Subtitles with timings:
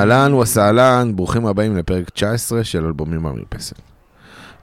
[0.00, 3.76] אהלן וסהלן, ברוכים הבאים לפרק 19 של אלבומים במרפסת.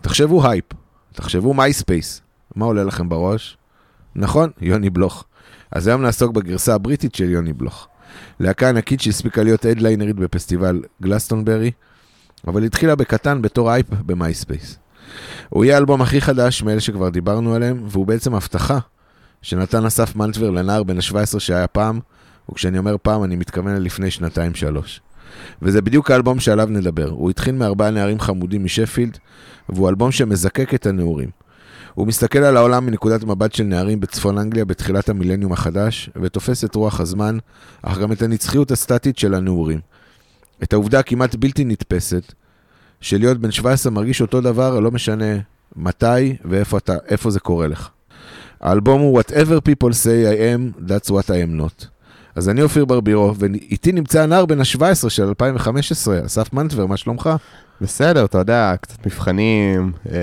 [0.02, 0.66] תחשבו הייפ,
[1.14, 2.22] תחשבו מייספייס,
[2.55, 3.58] מה עולה לכם בראש?
[4.16, 5.26] נכון, יוני בלוך.
[5.72, 7.88] אז היום נעסוק בגרסה הבריטית של יוני בלוך.
[8.40, 11.72] להקה ענקית שהספיקה להיות הדליינרית בפסטיבל גלסטונברי,
[12.48, 14.78] אבל התחילה בקטן בתור הייפ במייספייס.
[15.50, 18.80] הוא יהיה האלבום הכי חדש מאלה שכבר דיברנו עליהם, והוא בעצם הבטחה
[19.42, 22.00] שנתן אסף מנטבר לנער בן ה-17 שהיה פעם,
[22.52, 25.02] וכשאני אומר פעם אני מתכוון ללפני שנתיים-שלוש.
[25.62, 27.09] וזה בדיוק האלבום שעליו נדבר.
[27.09, 29.17] הוא התחיל מארבעה נערים חמודים משפילד,
[29.70, 31.30] והוא אלבום שמזקק את הנעורים.
[31.94, 36.75] הוא מסתכל על העולם מנקודת מבט של נערים בצפון אנגליה בתחילת המילניום החדש, ותופס את
[36.75, 37.38] רוח הזמן,
[37.81, 39.80] אך גם את הנצחיות הסטטית של הנעורים.
[40.64, 42.33] את העובדה הכמעט בלתי נתפסת,
[43.02, 45.36] שלהיות בן 17 מרגיש אותו דבר, לא משנה
[45.75, 46.95] מתי ואיפה אתה,
[47.28, 47.89] זה קורה לך.
[48.61, 51.97] האלבום הוא Whatever people say I am, that's what I am not.
[52.38, 57.30] אז אני אופיר ברבירו, ואיתי נמצא הנער בן ה-17 של 2015, אסף מנטבר, מה שלומך?
[57.81, 60.17] בסדר, אתה יודע, קצת מבחנים, אה,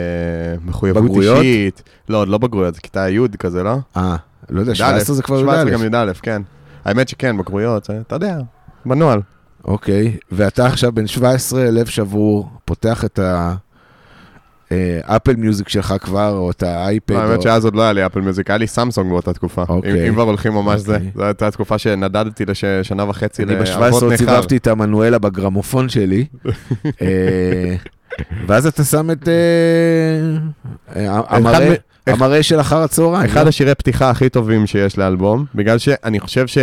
[0.65, 1.39] מחויבות בגרויות?
[1.39, 1.83] אישית.
[2.09, 3.77] לא, עוד לא בגרויות, זה כיתה י' כזה, לא?
[3.97, 4.17] אה,
[4.51, 5.43] לא יודע, 17 זה כבר י"א.
[5.43, 6.43] 17 גם י"א, כן.
[6.85, 8.39] האמת שכן, בגרויות, זה, אתה יודע,
[8.87, 9.21] בנוהל.
[9.65, 13.55] אוקיי, ואתה עכשיו בן 17, לב שבור, פותח את ה...
[15.03, 17.15] אפל מיוזיק שלך כבר, או את האייפד.
[17.15, 19.65] האמת שאז עוד לא היה לי אפל מיוזיק, היה לי סמסונג באותה תקופה.
[19.69, 20.09] אוקיי.
[20.09, 21.11] אם כבר הולכים ממש זה, אוקיי.
[21.15, 24.17] זו הייתה תקופה שנדדתי לשנה וחצי אני לאבות ב-17 נכר.
[24.17, 26.25] צירפתי את המנואלה בגרמופון שלי,
[27.03, 27.75] אה,
[28.47, 29.35] ואז אתה שם את אה,
[30.97, 31.21] אה,
[32.07, 33.25] המראה של אחר הצהריים.
[33.25, 33.49] אחד לא?
[33.49, 36.59] השירי פתיחה הכי טובים שיש לאלבום, בגלל שאני חושב ש...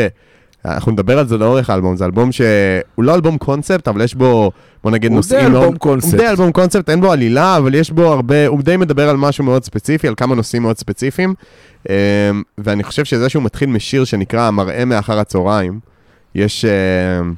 [0.65, 4.51] אנחנו נדבר על זה לאורך האלבום, זה אלבום שהוא לא אלבום קונספט, אבל יש בו,
[4.83, 5.77] בוא נגיד, הוא די נושאים אלבום מאוד...
[5.77, 6.13] קונספט.
[6.13, 9.17] הוא די אלבום קונספט, אין בו עלילה, אבל יש בו הרבה, הוא די מדבר על
[9.17, 11.33] משהו מאוד ספציפי, על כמה נושאים מאוד ספציפיים,
[11.89, 11.93] אמ,
[12.57, 15.79] ואני חושב שזה שהוא מתחיל משיר שנקרא המראה מאחר הצהריים,
[16.35, 16.65] יש...
[16.65, 17.33] אמ,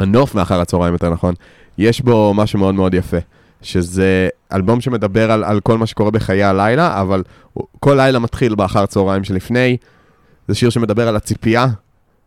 [0.00, 1.34] הנוף מאחר הצהריים, יותר נכון,
[1.78, 3.16] יש בו משהו מאוד מאוד יפה.
[3.62, 7.22] שזה אלבום שמדבר על, על כל מה שקורה בחיי הלילה, אבל
[7.80, 9.76] כל לילה מתחיל באחר צהריים שלפני.
[10.48, 11.66] זה שיר שמדבר על הציפייה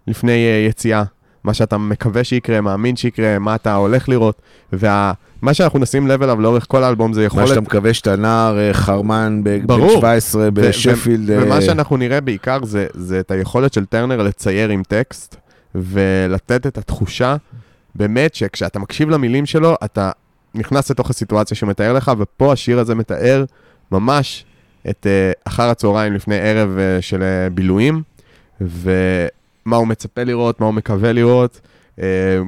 [0.08, 1.04] לפני uh, יציאה,
[1.44, 4.42] מה שאתה מקווה שיקרה, מאמין שיקרה, מה אתה הולך לראות,
[4.74, 7.48] ומה שאנחנו נשים לב אליו לאורך כל האלבום זה מה יכולת...
[7.48, 9.98] שאתה מקווה שאתה נער אה, חרמן ב- בן ברור.
[9.98, 11.30] 17 בשפילד.
[11.30, 15.36] ו- ומה אה, שאנחנו נראה בעיקר זה, זה את היכולת של טרנר לצייר עם טקסט,
[15.76, 17.36] ולתת את התחושה,
[17.96, 20.12] באמת, שכשאתה מקשיב למילים שלו, אתה
[20.56, 23.46] נכנס לתוך הסיטואציה שהוא מתאר לך, ופה השיר הזה מתאר
[23.92, 24.46] ממש
[24.90, 28.02] את uh, אחר הצהריים לפני ערב uh, של uh, בילויים,
[29.66, 31.62] ומה הוא מצפה לראות, מה הוא מקווה לראות.
[32.00, 32.02] Uh,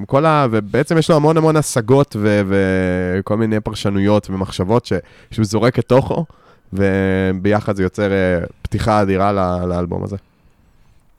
[0.08, 0.48] כל ה...
[0.52, 2.42] ובעצם יש לו המון המון השגות ו...
[2.48, 4.94] וכל מיני פרשנויות ומחשבות ש...
[5.32, 6.26] שהוא זורק לתוכו,
[6.74, 9.32] וביחד זה יוצר uh, פתיחה אדירה.
[9.66, 10.18] לאלבום הזה.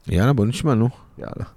[0.09, 0.89] יאללה, בוא נשמע, נו.
[1.19, 1.56] יאללה.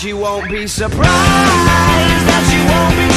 [0.00, 3.09] She won't be surprised that she won't be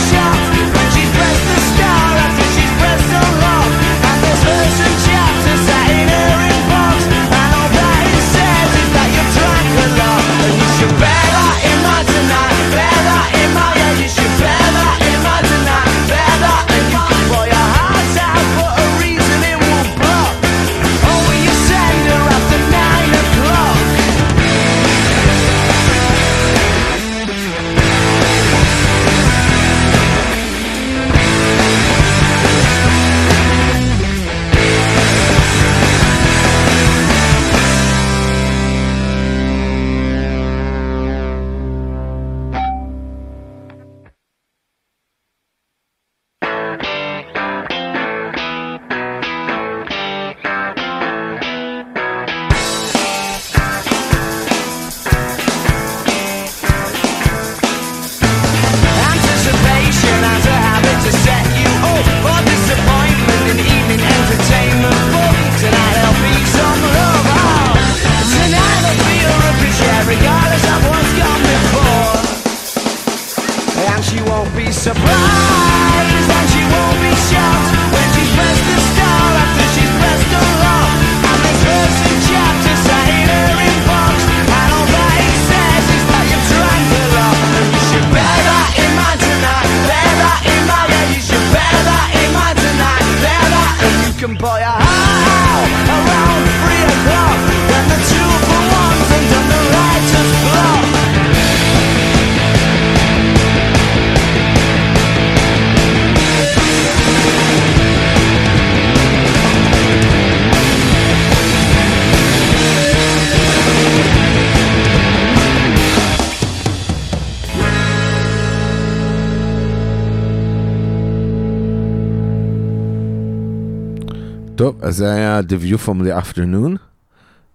[124.94, 126.78] אז זה היה The View from the Afternoon.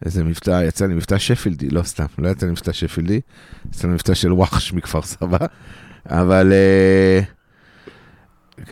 [0.05, 3.21] איזה מבטא, יצא לי מבטא שפילדי, לא סתם, לא יצא לי מבטא שפילדי,
[3.71, 5.39] יצא לי מבטא של וואחש מכפר סבא.
[6.07, 7.21] אבל, אה,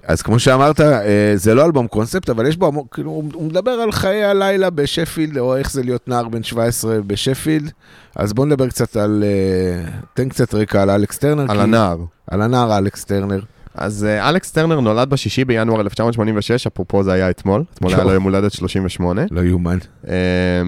[0.05, 3.71] אז כמו שאמרת, אה, זה לא אלבום קונספט, אבל יש בו, המון- כאילו, הוא מדבר
[3.71, 7.71] על חיי הלילה בשפילד, או איך זה להיות נער בן 17 בשפילד.
[8.17, 11.43] אז בוא נדבר קצת על, אה, תן קצת רקע על אלכס טרנר.
[11.43, 11.99] על כי- הנער.
[12.31, 13.41] על הנער אלכס טרנר.
[13.77, 18.13] אז אה, אלכס טרנר נולד בשישי בינואר 1986, אפרופו זה היה אתמול, אתמול היה לו
[18.13, 19.25] יום הולדת 38.
[19.31, 19.79] לא יאומן.
[20.09, 20.15] אה,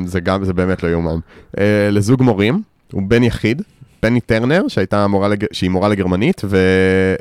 [0.07, 1.19] זה גם, זה באמת לא יאומן.
[1.59, 2.63] אה, לזוג מורים,
[2.93, 3.63] הוא בן יחיד,
[4.01, 5.45] פני טרנר, שהייתה מורה, לג...
[5.53, 6.57] שהיא מורה לגרמנית, ו...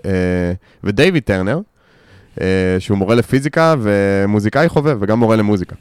[0.05, 0.51] אה,
[0.83, 1.59] ודייוויד טרנר,
[2.79, 5.75] שהוא מורה לפיזיקה ומוזיקאי חובב, וגם מורה למוזיקה.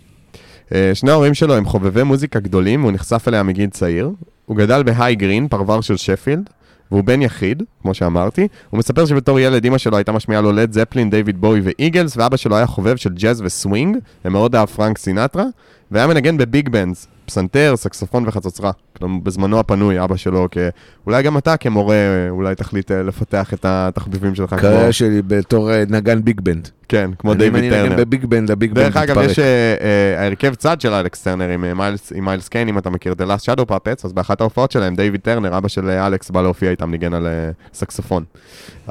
[0.94, 4.10] שני ההורים שלו הם חובבי מוזיקה גדולים, והוא נחשף אליה מגיל צעיר.
[4.46, 6.50] הוא גדל בהיי גרין, פרבר של שפילד,
[6.90, 8.48] והוא בן יחיד, כמו שאמרתי.
[8.70, 12.36] הוא מספר שבתור ילד אימא שלו הייתה משמיעה לו לד זפלין, דיוויד בוי ואיגלס, ואבא
[12.36, 15.44] שלו היה חובב של ג'אז וסווינג, ומאוד אהב פרנק סינטרה,
[15.90, 18.70] והיה מנגן ב big bands, פסנתר, סקסופון וחצוצרה.
[18.98, 20.58] כלומר, בזמנו הפנוי, אבא שלו, כ...
[21.06, 21.96] אולי גם אתה כמורה,
[22.30, 24.54] אולי תחליט אה, לפתח את התחביבים שלך.
[24.54, 26.68] קריירה שלי בתור אה, נגן big band.
[26.88, 27.84] כן, כמו דיוויד אם אני טרנר.
[27.84, 29.30] אנגן ב big band, ה big band דרך אגב, מתפרק.
[29.30, 29.44] יש אה,
[29.80, 31.72] אה, ההרכב צד של אלכס טרנר עם אה,
[32.20, 35.56] מיילס- קיין, אם אתה מכיר The Last Shadow Puppets, אז באחת ההופעות שלהם, דיוויד טרנר,
[35.58, 38.24] אבא של אה, אלכס, בא להופיע איתם, ניגן על אה, סקסופון.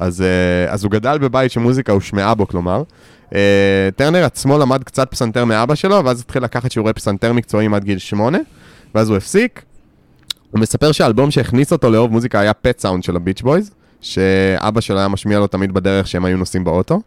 [0.02, 0.08] אה,
[0.70, 2.84] אז הוא גדל בבית שמוזיקה הושמעה בו, כלומר.
[3.36, 7.84] אה, טרנר עצמו למד קצת פסנתר מאבא שלו, ואז התחיל לקחת שיעורי פסנתר מקצועיים עד
[7.84, 8.38] גיל שמונה,
[8.96, 9.62] ואז הוא הפסיק.
[10.52, 14.98] הוא מספר שהאלבום שהכניס אותו לאהוב מוזיקה היה Pet Sounds של הביץ' בויז, שאבא שלו
[14.98, 17.02] היה משמיע לו תמיד בדרך שהם היו נוסעים באוטו.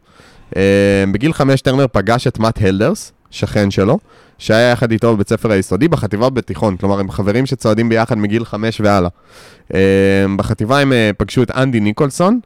[0.56, 3.98] אה, בגיל חמש טרנר פגש את מאט הלדרס, שכן שלו,
[4.38, 8.80] שהיה יחד איתו בבית ספר היסודי, בחטיבה ובתיכון, כלומר הם חברים שצועדים ביחד מגיל חמש
[8.80, 9.10] והלאה.
[9.74, 9.80] אה,
[10.36, 12.40] בחטיבה הם אה, פגשו את אנדי ניקולסון,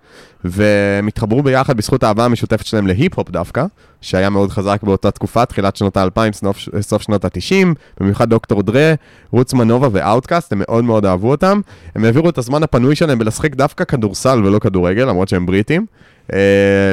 [0.45, 3.65] והם התחברו ביחד בזכות האהבה המשותפת שלהם להיפ-הופ דווקא,
[4.01, 6.33] שהיה מאוד חזק באותה תקופה, תחילת שנות האלפיים,
[6.81, 8.95] סוף שנות התשעים, במיוחד דוקטור דרה,
[9.31, 11.61] רוטס מנובה ואאוטקאסט, הם מאוד מאוד אהבו אותם.
[11.95, 15.87] הם העבירו את הזמן הפנוי שלהם בלשחק דווקא כדורסל ולא כדורגל, למרות שהם בריטים.
[16.31, 16.35] אה,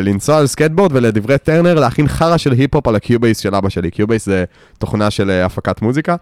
[0.04, 3.92] לנסוע על סקטבורד ולדברי טרנר להכין חרא של היפ-הופ על הקיובייס של אבא שלי.
[3.92, 4.46] קיובייס זה
[4.78, 6.16] תוכנה של אה, הפקת מוזיקה.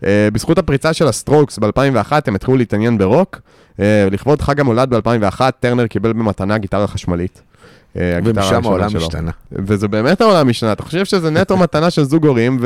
[0.00, 3.40] אה, בזכות הפריצה של הסטרוקס ב-2001 הם התחילו להתעניין ברוק.
[3.76, 3.80] אה,
[4.10, 7.42] לכבוד חג המולד ב-2001 טרנר קיבל במתנה גיטרה חשמלית.
[7.94, 9.00] הגיטרה ומשם העולם שלו.
[9.00, 9.30] השתנה.
[9.52, 12.60] וזה באמת העולם משתנה, אתה חושב שזה נטו מתנה של זוג הורים,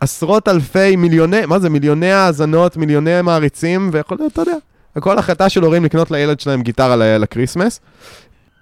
[0.00, 4.56] ועשרות אלפי, מיליוני, מה זה, מיליוני האזנות, מיליוני מעריצים, ויכול להיות, אתה יודע,
[4.96, 7.80] הכל החלטה של הורים לקנות לילד שלהם גיטרה ל Christmas.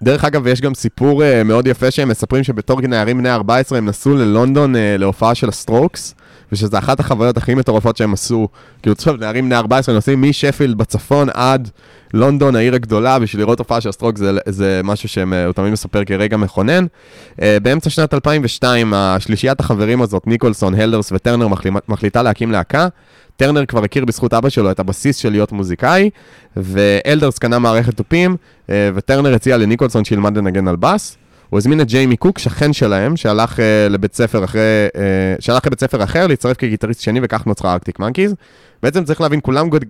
[0.03, 3.87] דרך אגב, יש גם סיפור אה, מאוד יפה שהם מספרים שבתור נערים בני 14 הם
[3.87, 6.15] נסעו ללונדון אה, להופעה של הסטרוקס,
[6.53, 8.49] ושזו אחת החוויות הכי מטורפות שהם עשו.
[8.83, 11.71] כאילו, תחשוב, נערים בני 14 נוסעים משפילד בצפון עד
[12.15, 16.37] לונדון, העיר הגדולה, בשביל לראות הופעה של הסטרוקס, זה, זה משהו שהוא תמיד מספר כרגע
[16.37, 16.87] מכונן.
[17.33, 21.49] אה, באמצע שנת 2002, השלישיית החברים הזאת, ניקולסון, הלדרס וטרנר,
[21.89, 22.89] מחליטה להקים להקה.
[23.37, 26.11] טרנר כבר הכיר בזכות אבא שלו את הבסיס של להיות מוזיקאי,
[26.57, 28.37] והלדרס קנה מערכת תופים,
[28.71, 31.17] אה, וטרנר הציע לניקולסון שילמד לנגן על בס.
[31.51, 34.61] הוא הזמין את ג'יימי קוק, שכן שלהם, שהלך אה, לבית ספר אחרי,
[34.97, 38.35] אה, שהלך לבית ספר אחר, להצטרף כגיטריסט שני, וכך נוצרה ארקטיק מנקיז.
[38.83, 39.81] בעצם צריך להבין, כולם גד,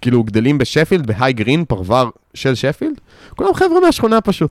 [0.00, 3.00] כאילו גדלים בשפילד, בהיי גרין, פרבר של שפילד.
[3.36, 4.50] כולם חבר'ה מהשכונה פשוט.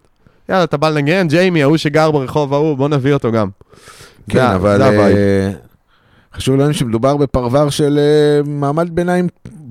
[0.50, 3.50] יאללה, אתה בא לנגן, ג'יימי, ההוא שגר ברחוב ההוא, בוא נביא אותו גם.
[4.30, 5.54] כן, זה אבל זה
[6.36, 9.28] חשוב לנו שמדובר בפרבר של אה, מעמד ביניים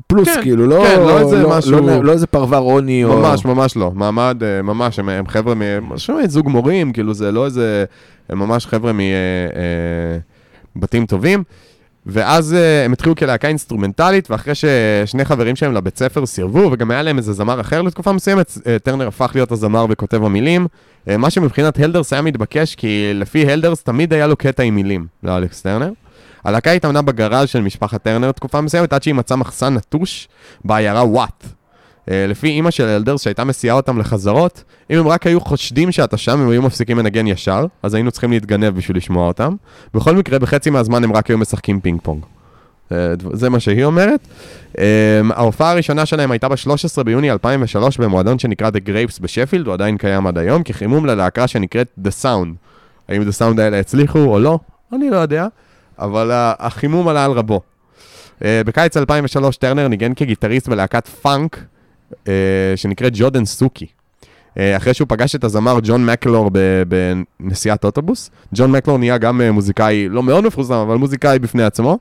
[0.07, 3.19] פלוס, כן, כאילו, לא כן, לא איזה לא- משהו- לא- לא איזה פרבר עוני או...
[3.19, 3.93] ממש, ממש לא.
[3.95, 5.63] מעמד, אה, ממש, הם, הם חבר'ה מ...
[5.97, 7.85] שומע, זוג מורים, כאילו זה לא איזה...
[8.29, 8.93] הם ממש חבר'ה
[10.77, 11.43] מבתים טובים.
[12.07, 17.03] ואז אה, הם התחילו כלהקה אינסטרומנטלית, ואחרי ששני חברים שלהם לבית ספר סירבו, וגם היה
[17.03, 20.67] להם איזה זמר אחר לתקופה מסוימת, אה, טרנר הפך להיות הזמר וכותב המילים.
[21.09, 25.07] אה, מה שמבחינת הלדרס היה מתבקש, כי לפי הלדרס תמיד היה לו קטע עם מילים,
[25.23, 25.91] לאלכס טרנר.
[26.45, 30.29] הלהקה התאמנה בגראז' של משפחת טרנר תקופה מסוימת, עד שהיא מצאה מחסן נטוש
[30.65, 31.47] בעיירה וואט.
[32.11, 36.17] אה, לפי אימא של הלדרס שהייתה מסיעה אותם לחזרות, אם הם רק היו חושדים שאתה
[36.17, 39.55] שם, הם היו מפסיקים לנגן ישר, אז היינו צריכים להתגנב בשביל לשמוע אותם.
[39.95, 42.25] בכל מקרה, בחצי מהזמן הם רק היו משחקים פינג פונג.
[42.93, 44.21] אה, זה מה שהיא אומרת.
[44.79, 49.97] אה, ההופעה הראשונה שלהם הייתה ב-13 ביוני 2003 במועדון שנקרא The Grapes בשפילד, הוא עדיין
[49.97, 52.49] קיים עד היום, כחימום ללהקה שנקראת The Sound.
[53.09, 54.59] האם The Sound האלה הצליחו או לא?
[54.93, 55.47] אני לא יודע,
[56.01, 57.61] אבל החימום עלה על רבו.
[58.45, 61.65] אה, בקיץ 2003 טרנר ניגן כגיטריסט בלהקת פאנק
[62.29, 62.33] אה,
[62.77, 63.87] שנקראת ג'ודן סוכי.
[64.59, 66.51] אה, אחרי שהוא פגש את הזמר ג'ון מקלור
[67.41, 68.31] בנסיעת אוטובוס.
[68.55, 71.99] ג'ון מקלור נהיה גם מוזיקאי לא מאוד מפורסם, אבל מוזיקאי בפני עצמו.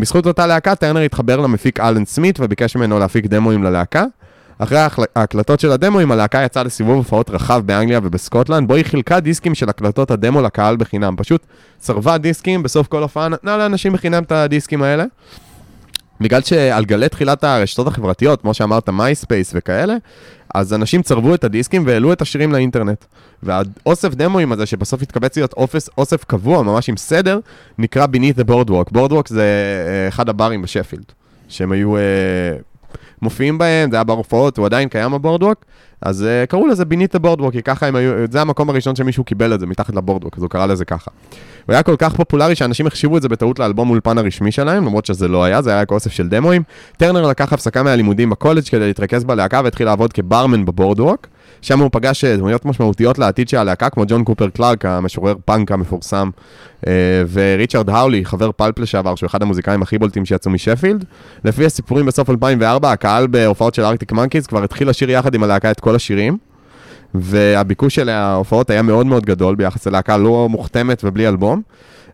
[0.00, 4.04] בזכות אותה להקה, טרנר התחבר למפיק אלן סמית וביקש ממנו להפיק דמוים ללהקה.
[4.58, 4.78] אחרי
[5.16, 9.68] ההקלטות של הדמוים, הלהקה יצאה לסיבוב הופעות רחב באנגליה ובסקוטלנד, בו היא חילקה דיסקים של
[9.68, 11.14] הקלטות הדמו לקהל בחינם.
[11.16, 11.46] פשוט
[11.78, 15.04] צרבה דיסקים, בסוף כל הופעה נתנה לאנשים בחינם את הדיסקים האלה.
[16.20, 19.94] בגלל שעל גלי תחילת הרשתות החברתיות, כמו שאמרת, מייספייס וכאלה,
[20.54, 23.04] אז אנשים צרבו את הדיסקים והעלו את השירים לאינטרנט.
[23.42, 27.38] והאוסף דמוים הזה, שבסוף התקבץ להיות אופס, אוסף קבוע, ממש עם סדר,
[27.78, 28.94] נקרא Beneath the Boardwalk.
[28.94, 29.42] Boardwalk זה
[29.86, 31.04] אה, אחד הברים בשפילד,
[31.48, 32.02] שהם היו אה,
[33.22, 35.64] מופיעים בהם, זה היה בר הופעות, הוא עדיין קיים ה Boardwalk,
[36.02, 39.54] אז אה, קראו לזה the Boardwalk, כי ככה הם היו, זה המקום הראשון שמישהו קיבל
[39.54, 41.10] את זה, מתחת ל Boardwalk, אז הוא קרא לזה ככה.
[41.66, 45.06] הוא היה כל כך פופולרי שאנשים החשיבו את זה בטעות לאלבום אולפן הרשמי שלהם, למרות
[45.06, 46.62] שזה לא היה, זה היה רק אוסף של דמוים.
[46.96, 51.26] טרנר לקח הפסקה מהלימודים בקולג' כדי להתרכז בלהקה והתחיל לעבוד כברמן ב Boardwalk.
[51.62, 55.72] שם הוא פגש אה, דמויות משמעותיות לעתיד של הלהקה, כמו ג'ון קופר קלארק, המשורר פאנק
[55.72, 56.30] המפורסם,
[56.86, 56.92] אה,
[57.32, 61.04] וריצ'רד האולי, חבר פלפ לשעבר, שהוא אחד המוזיקאים הכי בולטים שיצאו משפילד.
[61.44, 65.70] לפי הסיפורים בסוף 2004, הקהל בהופעות של ארקטיק מנקיז כבר התחיל לשיר יחד עם הלהקה
[65.70, 66.38] את כל השירים.
[67.14, 71.62] והביקוש של ההופעות היה מאוד מאוד גדול ביחס ללהקה לא מוכתמת ובלי אלבום.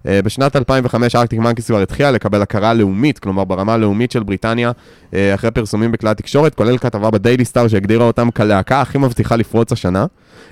[0.07, 4.73] אה, בשנת 2005 ארקטיק מנקיס כבר התחילה לקבל הכרה לאומית, כלומר ברמה הלאומית של בריטניה,
[5.15, 9.73] אה, אחרי פרסומים בכלי התקשורת, כולל כתבה בדיילי סטאר שהגדירה אותם כלהקה הכי מבטיחה לפרוץ
[9.73, 10.07] השנה.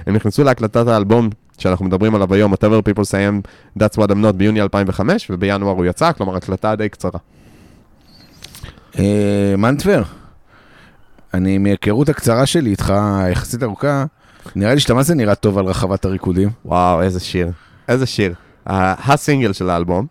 [0.06, 3.48] הם נכנסו להקלטת האלבום שאנחנו מדברים עליו היום, whatever people say I'm
[3.82, 7.20] that's what I'm not, ביוני 2005, ובינואר הוא יצא, כלומר הקלטה די קצרה.
[8.98, 10.02] אה, מנטבר,
[11.34, 12.92] אני מהיכרות הקצרה שלי איתך,
[13.32, 14.04] יחסית ארוכה,
[14.56, 16.50] נראה לי שאתה מה זה נראה טוב על רחבת הריקודים.
[16.64, 17.50] וואו, איזה שיר.
[17.88, 18.34] איזה שיר.
[18.68, 20.06] הסינגל של האלבום.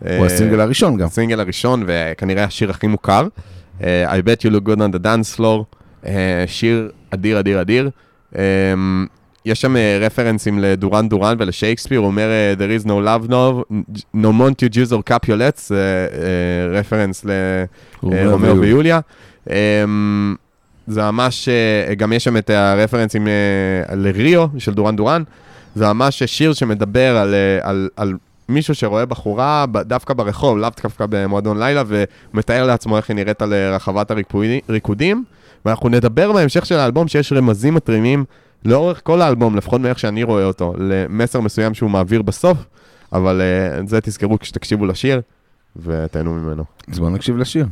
[0.00, 1.06] הוא אה, הסינגל הראשון גם.
[1.06, 3.26] הסינגל הראשון, וכנראה השיר הכי מוכר.
[3.80, 5.64] Uh, I bet you look good on the dance floor.
[6.04, 6.06] Uh,
[6.46, 7.90] שיר אדיר, אדיר, אדיר.
[9.44, 12.28] יש שם רפרנסים לדורן דורן ולשייקספיר, הוא אומר,
[12.58, 13.64] there is no love no,
[14.14, 17.26] no want you Jews or capulets, זה uh, רפרנס
[18.02, 19.00] רומאו לרומאו ויוליה.
[20.86, 21.48] זה ממש,
[21.96, 23.28] גם יש שם את הרפרנסים
[23.92, 25.22] ל Rio של דורן דורן.
[25.74, 28.14] זה ממש שיר שמדבר על, uh, על, על
[28.48, 33.52] מישהו שרואה בחורה דווקא ברחוב, לאו דווקא במועדון לילה, ומתאר לעצמו איך היא נראית על
[33.52, 34.10] אה, רחבת
[34.68, 35.24] הריקודים.
[35.64, 38.24] ואנחנו נדבר בהמשך של האלבום שיש רמזים מטרימים
[38.64, 42.58] לאורך כל האלבום, לפחות מאיך שאני רואה אותו, למסר מסוים שהוא מעביר בסוף,
[43.12, 43.42] אבל
[43.80, 45.20] את זה תזכרו כשתקשיבו לשיר,
[45.76, 46.64] ותהנו ממנו.
[46.92, 47.66] אז בוא נקשיב לשיר.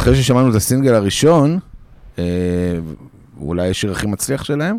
[0.00, 1.58] אחרי ששמענו את הסינגל הראשון,
[2.18, 2.24] אה,
[3.40, 4.76] אולי השיר הכי מצליח שלהם?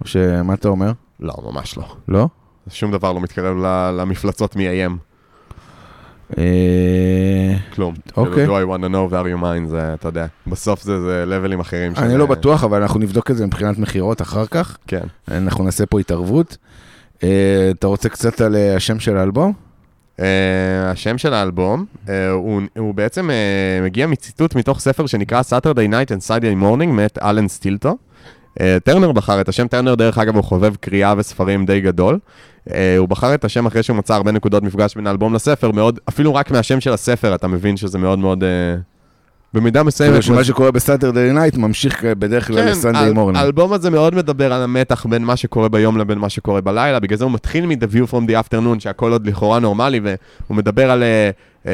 [0.00, 0.92] או שמה אתה אומר?
[1.20, 1.96] לא, ממש לא.
[2.08, 2.28] לא?
[2.68, 3.56] שום דבר לא מתקרב
[3.98, 4.92] למפלצות מ-AM.
[6.38, 7.94] אה, כלום.
[8.16, 8.46] אוקיי.
[8.46, 10.26] Do I want to know without your mind, זה, אתה יודע.
[10.46, 11.92] בסוף זה, זה לבלים אחרים.
[11.96, 14.76] אני לא בטוח, אבל אנחנו נבדוק את זה מבחינת מכירות אחר כך.
[14.86, 15.06] כן.
[15.28, 16.56] אנחנו נעשה פה התערבות.
[17.22, 19.65] אה, אתה רוצה קצת על אה, השם של האלבום?
[20.16, 20.22] Uh,
[20.92, 26.10] השם של האלבום, uh, הוא, הוא בעצם uh, מגיע מציטוט מתוך ספר שנקרא Saturday Night
[26.10, 27.96] and Saturday Morning מאת אלן סיליטו.
[28.58, 32.18] Uh, טרנר בחר את השם, טרנר דרך אגב הוא חובב קריאה וספרים די גדול.
[32.68, 36.00] Uh, הוא בחר את השם אחרי שהוא מצא הרבה נקודות מפגש בין האלבום לספר, מאוד,
[36.08, 38.46] אפילו רק מהשם של הספר אתה מבין שזה מאוד מאוד, uh,
[39.56, 40.12] במידה מסוימת.
[40.12, 43.44] כאילו שמה שקורה ב Saturday Night ממשיך בדרך כלל כן, האל- Morning.
[43.44, 47.18] האלבום הזה מאוד מדבר על המתח בין מה שקורה ביום לבין מה שקורה בלילה, בגלל
[47.18, 51.02] זה הוא מתחיל מ-The View from the Afternoon, שהכל עוד לכאורה נורמלי, והוא מדבר על...
[51.02, 51.30] אה,
[51.66, 51.72] אה,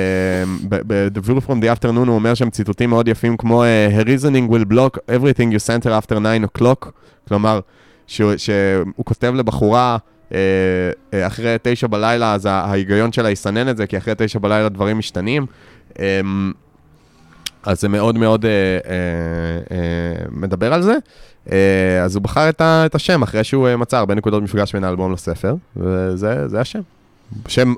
[0.68, 4.52] ב-The View from the Afternoon הוא אומר שם ציטוטים מאוד יפים כמו אה, Her reasoning
[4.52, 6.88] will block everything you center after 9 o'clock,
[7.28, 7.60] כלומר,
[8.06, 8.32] שהוא,
[9.04, 9.96] כותב לבחורה
[11.12, 15.46] אחרי תשע בלילה, אז ההיגיון שלה יסנן את זה, כי אחרי תשע בלילה דברים משתנים.
[17.62, 20.94] אז זה מאוד מאוד אה, אה, אה, מדבר על זה.
[21.52, 24.72] אה, אז הוא בחר את, ה, את השם אחרי שהוא אה, מצא הרבה נקודות מפגש
[24.72, 26.80] בין האלבום לספר, וזה זה השם.
[27.48, 27.74] שם,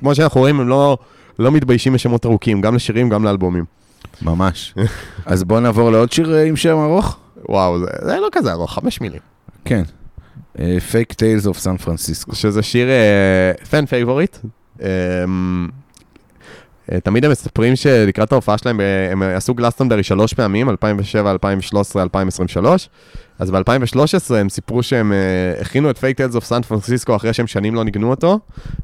[0.00, 0.98] כמו שאנחנו רואים, הם לא,
[1.38, 3.64] לא מתביישים בשמות ארוכים, גם לשירים, גם לאלבומים.
[4.22, 4.74] ממש.
[5.26, 7.16] אז בואו נעבור לעוד שיר אה, עם שם ארוך?
[7.48, 9.20] וואו, זה, זה לא כזה ארוך, חמש מילים.
[9.64, 9.82] כן.
[10.90, 12.34] Fake Tales of San Francisco.
[12.34, 12.88] שזה שיר
[13.70, 14.36] fan favorite.
[14.82, 14.88] אה,
[17.04, 22.88] תמיד הם מספרים שלקראת ההופעה שלהם, אה, הם עשו גלסטונברי שלוש פעמים, 2007, 2013, 2023.
[23.38, 27.46] אז ב-2013 הם סיפרו שהם אה, הכינו את Fake Tales of San Francisco אחרי שהם
[27.46, 28.38] שנים לא ניגנו אותו,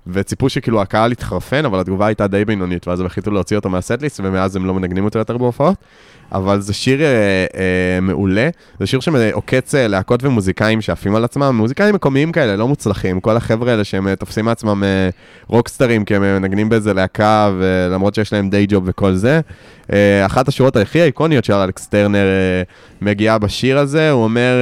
[0.07, 4.21] וציפו שכאילו הקהל התחרפן, אבל התגובה הייתה די בינונית, ואז הם החליטו להוציא אותו מהסטליסט,
[4.25, 5.77] ומאז הם לא מנגנים אותו יותר בהופעות.
[6.33, 7.07] אבל זה שיר אה,
[7.55, 8.49] אה, מעולה,
[8.81, 13.37] זה שיר שעוקץ אה, להקות ומוזיקאים שעפים על עצמם, מוזיקאים מקומיים כאלה, לא מוצלחים, כל
[13.37, 15.09] החבר'ה האלה שהם אה, תופסים מעצמם אה,
[15.47, 19.41] רוקסטרים, כי הם מנגנים באיזה להקה, ולמרות שיש להם דיי ג'וב וכל זה.
[19.93, 22.63] אה, אחת השורות הכי איקוניות של אלכס טרנר אה,
[23.01, 24.55] מגיעה בשיר הזה, הוא אומר,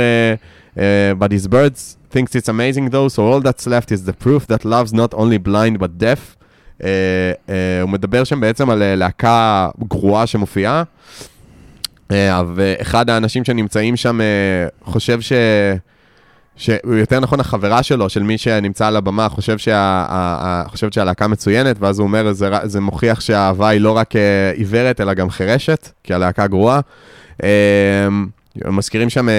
[0.78, 4.46] אה, But his birds thinks it's amazing though, so all that's left is the proof
[4.46, 6.37] that love's not only blind but deaf.
[7.82, 10.82] הוא מדבר שם בעצם על להקה גרועה שמופיעה,
[12.54, 14.20] ואחד האנשים שנמצאים שם
[14.85, 15.32] חושב ש...
[16.56, 21.76] שהוא יותר נכון החברה שלו, של מי שנמצא על הבמה, חושב שה, חושבת שהלהקה מצוינת,
[21.80, 25.88] ואז הוא אומר, זה, זה מוכיח שהאהבה היא לא רק אה, עיוורת, אלא גם חירשת,
[26.04, 26.80] כי הלהקה גרועה.
[28.64, 29.34] הם מזכירים שם אה,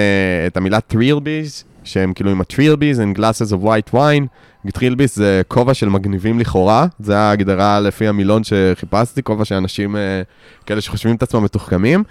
[0.46, 4.26] את המילה טרילביז, שהם כאילו עם הטרילביז and glasses of white wine.
[4.72, 10.22] טרילביז זה כובע של מגניבים לכאורה, זה ההגדרה לפי המילון שחיפשתי, כובע שאנשים אה,
[10.66, 12.04] כאלה שחושבים את עצמם מתוחכמים.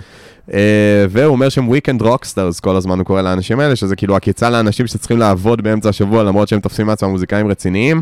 [0.50, 0.54] Uh,
[1.10, 4.88] והוא אומר שהם weekend rockstars כל הזמן הוא קורא לאנשים האלה, שזה כאילו עקיצה לאנשים
[4.88, 8.02] שצריכים לעבוד באמצע השבוע למרות שהם תופסים מעצמם מוזיקאים רציניים.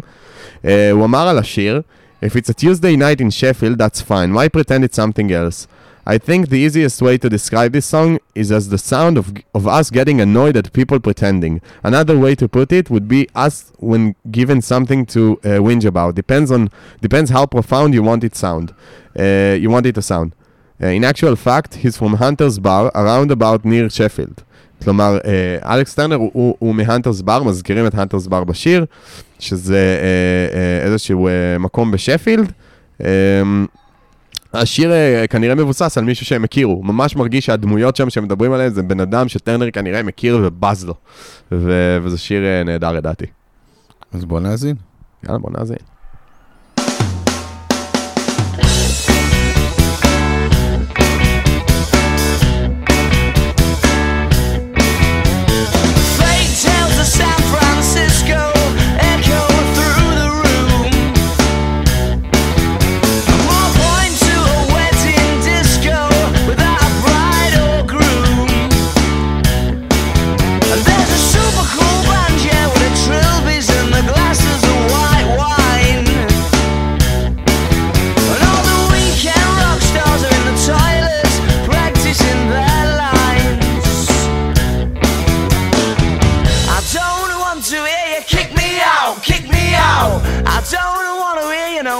[0.61, 1.81] Uh, הוא אמר על השיר,
[2.23, 4.31] If it's a Tuesday night in Sheffield, that's fine.
[4.35, 5.67] Why pretend it's something else?
[6.13, 9.65] I think the easiest way to describe this song is as the sound of, of
[9.65, 11.61] us getting annoyed at people pretending.
[11.83, 16.15] Another way to put it would be us when given something to uh, whinge about.
[16.15, 16.69] Depends on
[16.99, 18.75] depends how profound you want it sound.
[19.17, 20.35] Uh, you want it to sound.
[20.83, 24.43] Uh, in actual fact, he's from Hunter's Bar, around about near Sheffield.
[24.83, 28.85] כלומר, אה, אלכס טרנר הוא, הוא, מהנטרס בר, מזכירים את הנטרס בר בשיר,
[29.39, 32.51] שזה אה, אה, איזשהו אה, מקום בשפילד.
[34.53, 38.83] השיר אה, כנראה מבוסס על מישהו שהם הכירו, ממש מרגיש שהדמויות שם שמדברים עליהן זה
[38.83, 40.93] בן אדם שטרנר כנראה מכיר ובז לו.
[41.51, 43.25] ו- וזה שיר אה, נהדר לדעתי.
[44.13, 44.75] אז בוא נאזין.
[45.23, 45.77] יאללה, בוא נאזין.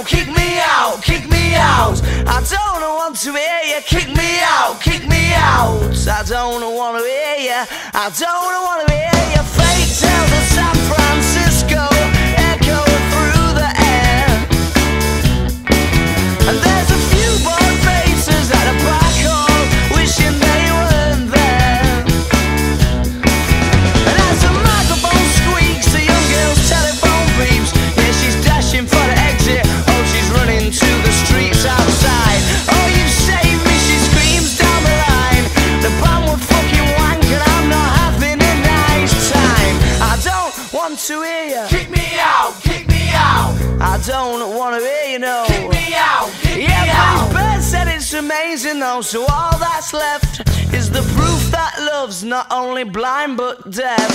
[0.02, 2.00] No kick me out, kick me out.
[2.26, 5.94] I don't want to hear you kick me out, kick me out.
[6.08, 10.44] I don't want to hear you, I don't want to hear you fake tales of
[10.54, 11.91] San Francisco
[48.82, 50.40] though, so all that's left
[50.74, 54.10] is the proof that love's not only blind but deaf.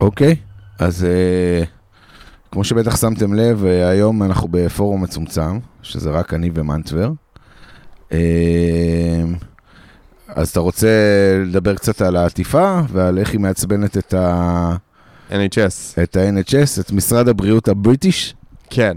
[0.00, 0.36] אוקיי,
[0.78, 1.64] אז אה,
[2.52, 7.10] כמו שבטח שמתם לב, אה, היום אנחנו בפורום מצומצם, שזה רק אני ומנטבר.
[8.12, 8.18] אה,
[10.28, 10.88] אז אתה רוצה
[11.46, 14.76] לדבר קצת על העטיפה ועל איך היא מעצבנת את ה-
[15.30, 16.02] NHS.
[16.02, 18.34] את ה-NHS, את משרד הבריאות הבריטיש?
[18.70, 18.96] כן.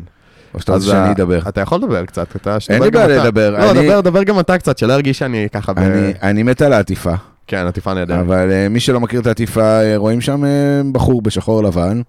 [0.54, 1.40] או שאתה רוצה שאני אה, אדבר?
[1.50, 2.58] אתה יכול לדבר קצת, אתה...
[2.70, 3.24] אין לי בעיה.
[3.24, 5.80] לדבר, לא, אני- דבר, דבר גם אתה קצת, שלא ירגיש שאני ככה ב...
[5.80, 7.14] אני- אני מת על העטיפה.
[7.47, 8.19] כן, עטיפה נהדרת.
[8.19, 12.01] אבל אה, מי שלא מכיר את העטיפה, אה, רואים שם אה, בחור בשחור לבן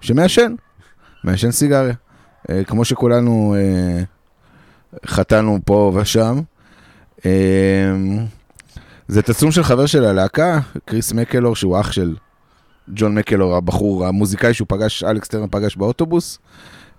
[0.00, 0.54] שמעשן,
[1.24, 1.94] מעשן סיגריה.
[2.50, 4.02] אה, כמו שכולנו אה,
[5.06, 6.40] חטאנו פה ושם.
[7.26, 7.30] אה,
[9.08, 12.16] זה תצלום של חבר של הלהקה, קריס מקלור, שהוא אח של
[12.88, 16.38] ג'ון מקלור, הבחור, המוזיקאי שהוא פגש, אלכס טרנר פגש באוטובוס.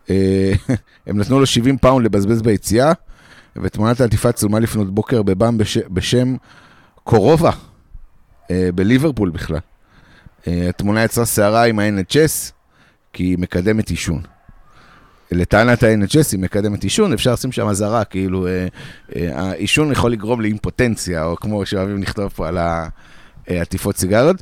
[1.07, 2.91] הם נתנו לו 70 פאונד לבזבז ביציאה,
[3.55, 6.35] ותמונת העטיפה צולמה לפנות בוקר בבאם בש, בשם
[7.03, 7.51] קורובה,
[8.51, 9.59] בליברפול בכלל.
[10.47, 12.51] אה, התמונה יצרה סערה עם ה-NHS,
[13.13, 14.21] כי היא מקדמת עישון.
[15.31, 18.67] לטענת ה-NHS היא מקדמת עישון, אפשר לשים שם אזהרה, כאילו אה,
[19.15, 22.57] אה, העישון יכול לגרום לאימפוטנציה, או כמו שאוהבים לכתוב פה על
[23.47, 24.41] העטיפות סיגריות.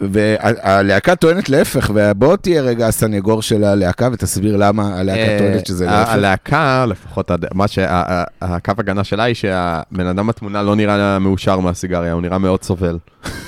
[0.00, 5.86] והלהקה טוענת להפך, ובוא תהיה רגע הסנגור של הלהקה ותסביר למה הלהקה אה, טוענת שזה
[5.86, 6.12] להפך.
[6.12, 12.22] הלהקה, לפחות מה שהקו הגנה שלה היא שהבן אדם בתמונה לא נראה מאושר מהסיגריה, הוא
[12.22, 12.98] נראה מאוד סובל.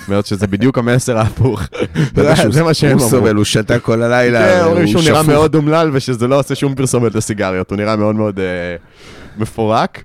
[0.09, 1.63] מאוד שזה בדיוק המסר ההפוך.
[2.51, 3.11] זה מה שהם הוא אמרו.
[3.11, 5.35] סובל, הוא שתה כל הלילה, כן, אומרים הוא שהוא נראה שפוך.
[5.35, 8.45] מאוד אומלל ושזה לא עושה שום פרסומת לסיגריות, הוא נראה מאוד מאוד אה,
[9.37, 10.03] מפורק.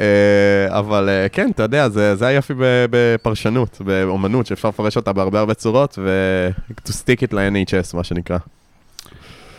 [0.00, 2.54] אה, אבל אה, כן, אתה יודע, זה זה היופי
[2.90, 6.50] בפרשנות, באומנות, שאפשר לפרש אותה בהרבה הרבה צורות, ו-
[6.88, 8.38] to stick it ל-NHS, מה שנקרא.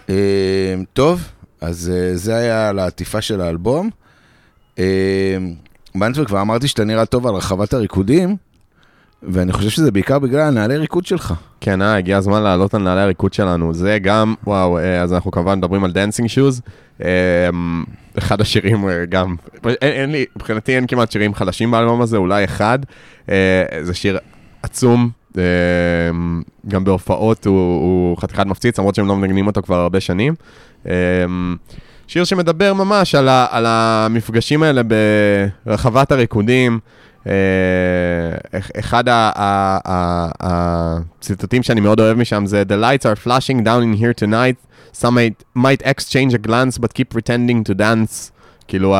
[0.10, 1.28] אה, טוב,
[1.62, 3.90] אז זה היה על העטיפה של האלבום.
[5.96, 8.36] בנטבר, כבר אמרתי שאתה נראה טוב על רחבת הריקודים,
[9.24, 11.34] ואני חושב שזה בעיקר בגלל הנעלי ריקוד שלך.
[11.62, 13.74] כן, אה, הגיע הזמן לעלות על נעלי הריקוד שלנו.
[13.74, 16.62] זה גם, וואו, אז אנחנו כמובן מדברים על Dancing Shoes.
[18.18, 22.44] אחד השירים אה, גם, אין, אין לי, מבחינתי אין כמעט שירים חדשים באלבום הזה, אולי
[22.46, 22.80] אחד.
[23.30, 23.36] אה,
[23.82, 24.18] זה שיר
[24.64, 25.44] עצום, אה,
[26.68, 30.36] גם בהופעות הוא, הוא חתיכת מפציץ, למרות שהם לא מנגנים אותו כבר הרבה שנים.
[30.88, 30.94] אה,
[32.08, 34.82] שיר שמדבר ממש על, ה, על המפגשים האלה
[35.66, 36.80] ברחבת הריקודים.
[37.28, 37.34] אה,
[38.60, 39.04] אח- אחד
[40.40, 45.16] הציטוטים שאני מאוד אוהב משם זה The lights are flashing down in here tonight, some
[45.16, 48.32] might, might exchange a glance but keep pretending to dance.
[48.68, 48.96] כאילו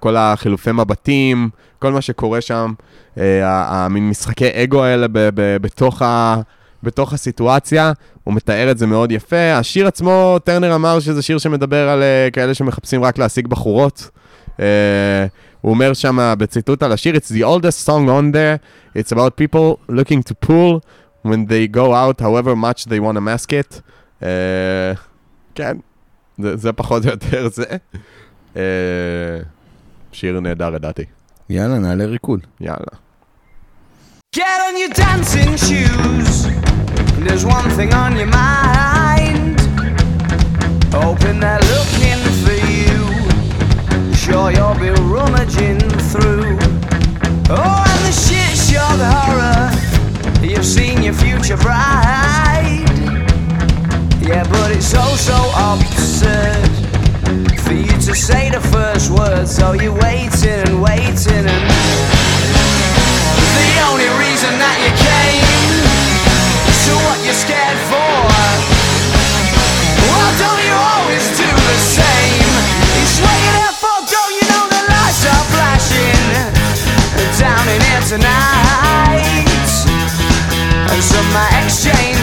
[0.00, 2.72] כל החילופי מבטים, כל מה שקורה שם,
[3.18, 6.40] אה, המין משחקי אגו האלה בתוך ה...
[6.82, 7.92] בתוך הסיטואציה,
[8.24, 9.52] הוא מתאר את זה מאוד יפה.
[9.52, 14.10] השיר עצמו, טרנר אמר שזה שיר שמדבר על uh, כאלה שמחפשים רק להשיג בחורות.
[14.56, 14.60] Uh,
[15.60, 18.58] הוא אומר שם בציטוט על השיר, It's the oldest song on there,
[18.98, 20.80] it's about people looking to pull
[21.22, 23.80] when they go out, however much they want to mask it.
[24.22, 24.26] Uh,
[25.58, 25.76] כן,
[26.38, 27.64] זה, זה פחות או יותר זה.
[28.54, 28.58] Uh,
[30.12, 31.04] שיר נהדר לדעתי,
[31.50, 32.46] יאללה, נעלי ריקוד.
[32.60, 32.94] יאללה.
[34.36, 36.32] Get on your dancing shoes.
[37.24, 39.56] There's one thing on your mind.
[41.02, 42.98] Hoping they're looking for you.
[44.22, 46.50] Sure, you'll be rummaging through.
[47.56, 49.62] Oh, and the shit show the horror.
[50.50, 52.87] You've seen your future bride.
[54.28, 56.68] Yeah, but it's so, so absurd
[57.64, 59.48] for you to say the first word.
[59.48, 61.64] So you're waiting and waiting and.
[63.56, 65.48] The only reason that you came
[66.60, 68.12] to what you're scared for.
[70.12, 72.52] Why don't you always do the same?
[73.00, 76.52] It's where you're there for, don't you know the lights are flashing
[77.40, 79.24] down in here tonight?
[80.84, 82.17] And so my exchange.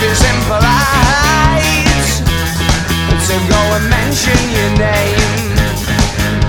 [0.00, 1.66] It's impolite
[3.26, 5.58] to go and mention your name.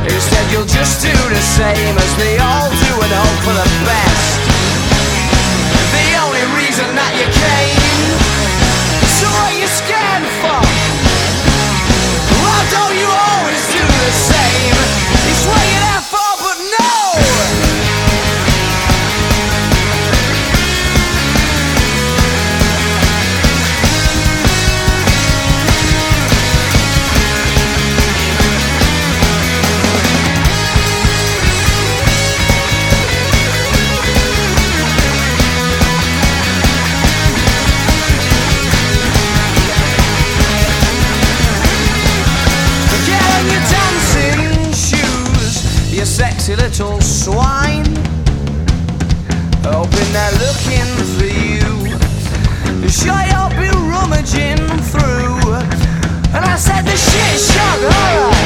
[0.05, 4.39] Instead, you'll just do the same as they all do and hope for the best.
[5.97, 8.05] The only reason that you came,
[9.17, 10.62] so what you scared for?
[12.45, 14.77] Why don't you always do the same?
[15.25, 15.78] It's what
[45.99, 47.83] you sexy little swine.
[49.65, 51.67] Hoping they're looking for you.
[52.88, 55.53] Sure, you'll be rummaging through.
[56.33, 58.38] And I said the shit shock horror.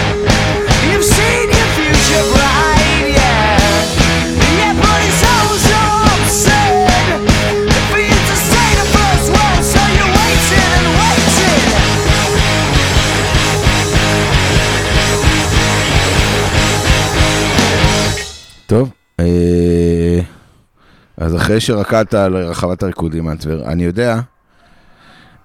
[21.34, 24.20] אז אחרי שרקדת על רחבת הריקודים אנטבר, אני יודע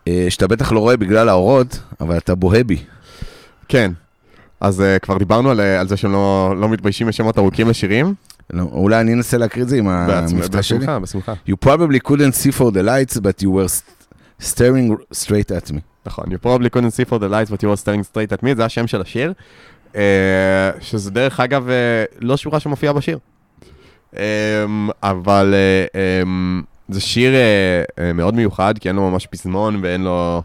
[0.08, 2.78] אה, שאתה בטח לא רואה בגלל האורות, אבל אתה בוהה בי.
[3.68, 3.92] כן.
[4.60, 8.14] אז uh, כבר דיברנו על, אה, על זה שהם לא, לא מתביישים בשמות ארוכים לשירים.
[8.52, 10.78] לא, אולי אני אנסה להקריא את זה עם המבטא שלי.
[10.78, 11.32] בשמחה, בשמחה.
[11.48, 15.80] You probably couldn't see for the lights, but you were st- staring straight at me.
[16.06, 18.56] נכון, you probably couldn't see for the lights but you were staring straight at me,
[18.56, 19.32] זה השם של השיר.
[19.94, 19.96] Uh,
[20.80, 23.18] שזה דרך אגב uh, לא שורה שמופיעה בשיר.
[24.14, 24.18] Um,
[25.02, 30.04] אבל uh, um, זה שיר uh, uh, מאוד מיוחד, כי אין לו ממש פזמון ואין
[30.04, 30.42] לו...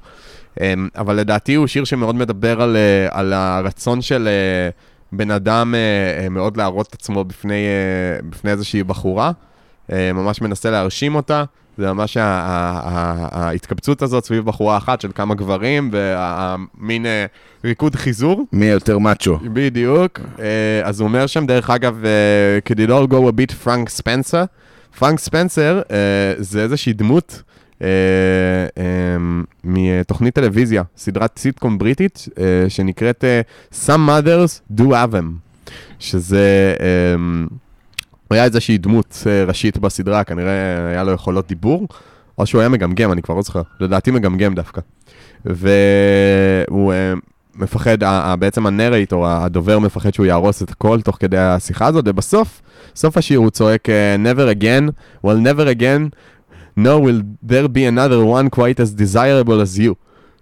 [0.56, 0.60] Um,
[0.96, 2.78] אבל לדעתי הוא שיר שמאוד מדבר על,
[3.12, 4.30] על הרצון של
[5.12, 5.76] בן אדם
[6.32, 7.66] מאוד להראות את עצמו בפני,
[8.30, 9.32] בפני איזושהי בחורה.
[9.90, 11.44] ממש מנסה להרשים אותה.
[11.78, 12.18] זה ממש
[13.32, 17.26] ההתקבצות הזאת סביב בחורה אחת של כמה גברים, והמין אה,
[17.64, 18.46] ריקוד חיזור.
[18.54, 19.38] מי יותר מאצ'ו?
[19.54, 20.20] בדיוק.
[20.40, 23.90] אה, אז הוא אומר שם, דרך אגב, אה, could it all go a bit פרנק
[23.90, 24.44] ספנסר.
[25.00, 25.96] פרנק ספנסר אה,
[26.38, 27.42] זה איזושהי דמות
[27.82, 27.88] אה,
[28.78, 28.84] אה,
[29.64, 33.42] מתוכנית טלוויזיה, סדרת סיטקום בריטית, אה, שנקראת אה,
[33.86, 35.26] Some Mothers Do Have Them,
[36.00, 36.76] שזה...
[36.80, 37.48] אה, הוא
[38.30, 41.88] היה איזושהי דמות אה, ראשית בסדרה, כנראה היה לו יכולות דיבור,
[42.38, 43.62] או שהוא היה מגמגם, אני כבר לא זוכר.
[43.80, 44.82] לדעתי מגמגם דווקא.
[45.46, 47.14] והוא אה,
[47.56, 47.98] מפחד,
[48.40, 52.62] בעצם הנרייטור, הדובר מפחד שהוא יהרוס את הכל תוך כדי השיחה הזאת, ובסוף,
[52.96, 54.92] סוף השיר הוא צועק אה, never again,
[55.28, 56.10] well never again,
[56.80, 59.94] no will there be another one quite as desirable as you.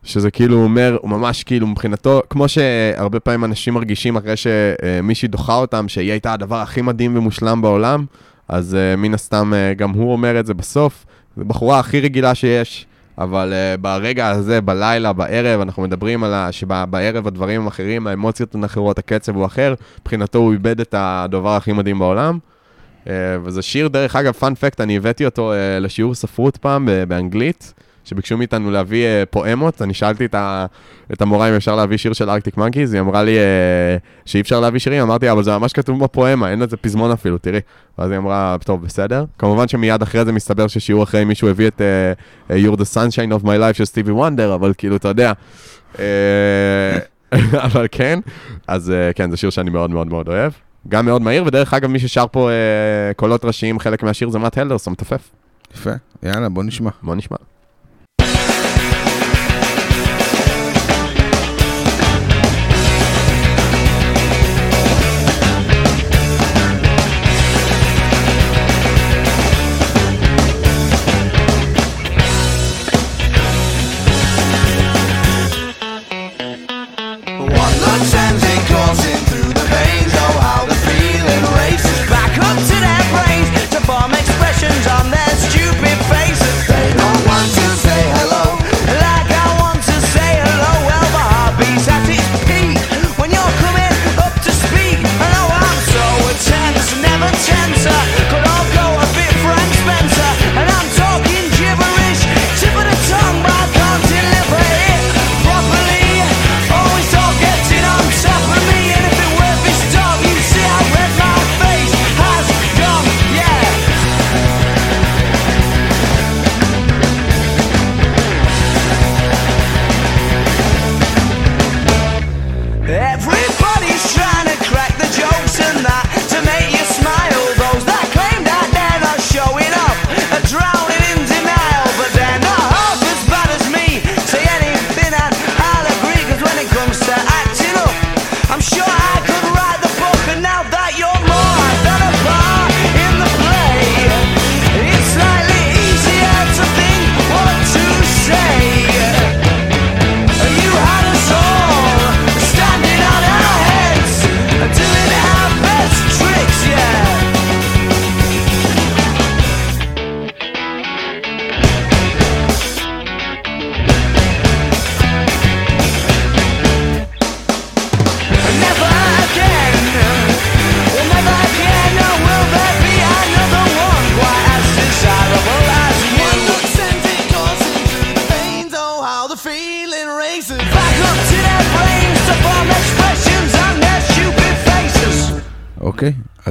[0.03, 5.55] שזה כאילו אומר, הוא ממש כאילו מבחינתו, כמו שהרבה פעמים אנשים מרגישים אחרי שמישהי דוחה
[5.55, 8.05] אותם, שהיא הייתה הדבר הכי מדהים ומושלם בעולם,
[8.47, 11.05] אז uh, מן הסתם uh, גם הוא אומר את זה בסוף.
[11.37, 12.85] זו בחורה הכי רגילה שיש,
[13.17, 16.51] אבל uh, ברגע הזה, בלילה, בערב, אנחנו מדברים על ה...
[16.51, 21.55] שבערב הדברים הם אחרים, האמוציות הן אחרות, הקצב הוא אחר, מבחינתו הוא איבד את הדבר
[21.55, 22.39] הכי מדהים בעולם.
[23.05, 23.07] Uh,
[23.43, 27.73] וזה שיר, דרך אגב, פאנ פקט, אני הבאתי אותו uh, לשיעור ספרות פעם באנגלית.
[28.11, 30.65] שביקשו מאיתנו להביא uh, פואמות, אני שאלתי את, ה,
[31.13, 33.41] את המורה אם אפשר להביא שיר של ארקטיק מנקיז, היא אמרה לי uh,
[34.25, 37.59] שאי אפשר להביא שירים, אמרתי, אבל זה ממש כתוב בפואמה, אין לזה פזמון אפילו, תראי.
[37.99, 39.25] ואז היא אמרה, טוב, בסדר.
[39.37, 43.41] כמובן שמיד אחרי זה מסתבר ששיעור אחרי מישהו הביא את uh, uh, You're the Sunshine
[43.41, 45.33] of My Life של סטיבי וונדר, אבל כאילו, אתה יודע.
[47.65, 48.19] אבל כן,
[48.67, 50.51] אז כן, זה שיר שאני מאוד מאוד מאוד אוהב.
[50.87, 54.57] גם מאוד מהיר, ודרך אגב, מי ששר פה uh, קולות ראשיים, חלק מהשיר זה מאט
[54.57, 55.29] הלדרסון, מתופף.
[55.73, 55.91] יפה,
[56.23, 56.89] יאללה, בוא נשמע.
[57.03, 57.37] בוא נשמע.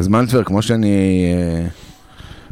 [0.00, 1.66] אז מנטבר, כמו שאני אה,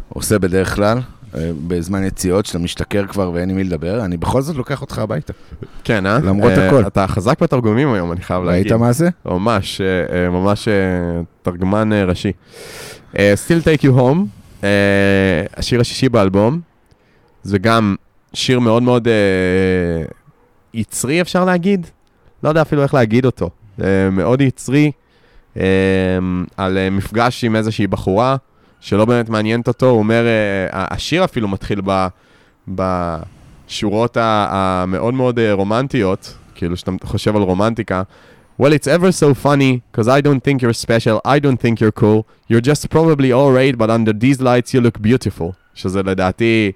[0.08, 0.98] עושה בדרך כלל,
[1.34, 4.98] אה, בזמן יציאות, שאתה משתכר כבר ואין עם מי לדבר, אני בכל זאת לוקח אותך
[4.98, 5.32] הביתה.
[5.84, 6.18] כן, אה?
[6.18, 6.86] למרות אה, הכל.
[6.86, 8.72] אתה חזק בתרגומים היום, אני חייב להגיד.
[8.72, 9.08] ראית מה זה?
[9.26, 9.86] ממש, אה,
[10.24, 10.74] אה, ממש אה,
[11.42, 12.32] תרגמן אה, ראשי.
[13.18, 14.18] אה, Still Take You Home,
[14.64, 14.68] אה,
[15.56, 16.60] השיר השישי באלבום,
[17.42, 17.96] זה גם
[18.32, 20.04] שיר מאוד מאוד אה,
[20.74, 21.86] יצרי, אפשר להגיד?
[22.42, 23.50] לא יודע אפילו איך להגיד אותו.
[23.82, 24.90] אה, מאוד יצרי,
[26.56, 28.36] על אה, מפגש עם איזושהי בחורה,
[28.80, 32.06] שלא באמת מעניינת אותו, הוא אומר, אה, השיר אפילו מתחיל ב...
[32.68, 38.02] בשורות המאוד מאוד אה, רומנטיות, כאילו שאתה חושב על רומנטיקה.
[38.60, 42.00] Well, it's ever so funny, because I don't think you're special, I don't think you're
[42.02, 45.52] cool, you're just probably all right, but under these lights you look beautiful.
[45.74, 46.72] שזה לדעתי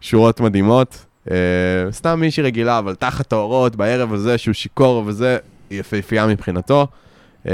[0.00, 1.04] שורות מדהימות.
[1.26, 1.30] Uh,
[1.90, 5.38] סתם מישהי רגילה, אבל תחת האורות, בערב הזה שהוא שיכור וזה,
[5.70, 6.86] יפהפייה מבחינתו.
[7.46, 7.48] Uh,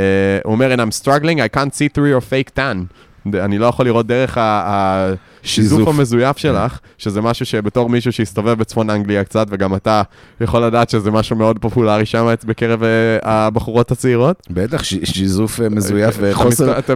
[0.44, 2.86] הוא אומר, and I'm struggling, I can't see through your fake tan.
[3.34, 5.88] אני לא יכול לראות דרך השיזוף שיזוף.
[5.88, 10.02] המזויף שלך, שזה משהו שבתור מישהו שהסתובב בצפון אנגליה קצת, וגם אתה
[10.40, 12.88] יכול לדעת שזה משהו מאוד פופולרי שם בקרב אה,
[13.22, 14.46] הבחורות הצעירות.
[14.50, 16.18] בטח, שיזוף אה, מזויף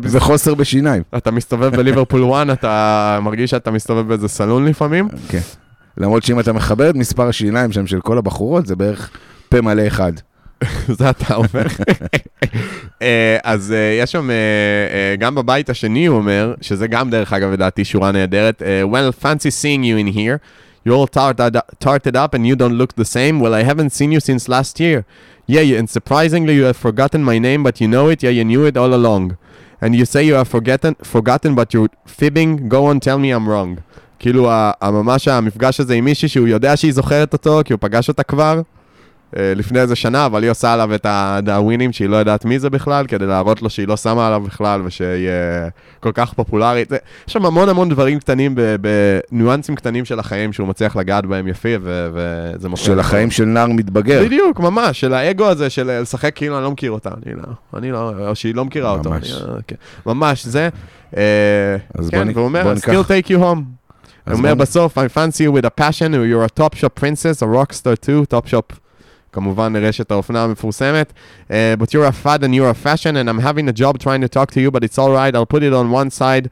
[0.03, 1.03] וחוסר בשיניים.
[1.17, 5.09] אתה מסתובב בליברפול 1, אתה מרגיש שאתה מסתובב באיזה סלון לפעמים.
[5.29, 5.41] כן.
[5.99, 9.11] למרות שאם אתה מחבר את מספר השיניים שם של כל הבחורות, זה בערך
[9.49, 10.13] פה מלא אחד.
[10.99, 11.67] זה אתה אומר.
[13.03, 17.33] אה, אז אה, יש שם, אה, אה, גם בבית השני הוא אומר, שזה גם דרך
[17.33, 20.39] אגב לדעתי שורה נהדרת, אה, Well, fancy seeing you in here.
[20.87, 23.41] You all tarted, up and you don't look the same.
[23.41, 25.05] Well, I haven't seen you since last year.
[25.49, 28.23] Yeah, and surprisingly, you have forgotten my name, but you know it.
[28.23, 29.37] Yeah, you knew it all along.
[29.81, 32.69] And you say you have forgotten, forgotten, but you're fibbing.
[32.69, 33.81] Go on, tell me I'm wrong.
[34.19, 34.51] כאילו,
[34.83, 38.61] ממש המפגש הזה עם מישהי שהוא יודע שהיא זוכרת אותו, כי הוא פגש אותה כבר.
[39.37, 42.71] אה, לפני איזה שנה, אבל היא עושה עליו את הדאווינים שהיא לא יודעת מי זה
[42.71, 45.69] בכלל, כדי להראות לו שהיא לא שמה עליו בכלל ושהיא אה,
[46.01, 46.93] כל כך פופולרית.
[47.29, 51.75] יש שם המון המון דברים קטנים, בניואנסים קטנים של החיים שהוא מצליח לגעת בהם יפי,
[51.83, 52.85] וזה מופיע.
[52.87, 54.23] של החיים של נער מתבגר.
[54.25, 57.43] בדיוק, ממש, של האגו הזה של לשחק כאילו אני לא מכיר אותה, אני לא,
[57.79, 59.11] אני לא, או שהיא לא מכירה אותו.
[59.11, 59.33] ממש.
[59.33, 59.77] אה, כן.
[60.07, 60.69] ממש, זה.
[61.95, 63.61] אז כן, והוא אומר, בוא "I ניקח- still take you home.
[64.31, 67.47] הוא אומר בסוף, I fancy you with a passion, you're a top shop princess, a
[67.47, 68.77] rock star too, top shop.
[69.37, 71.13] כמובן רשת האופנה המפורסמת.
[71.49, 74.23] Uh, but you're a fad and you're a fashion and I'm having a job trying
[74.27, 76.45] to talk to you, but it's alright, I'll put it on one side.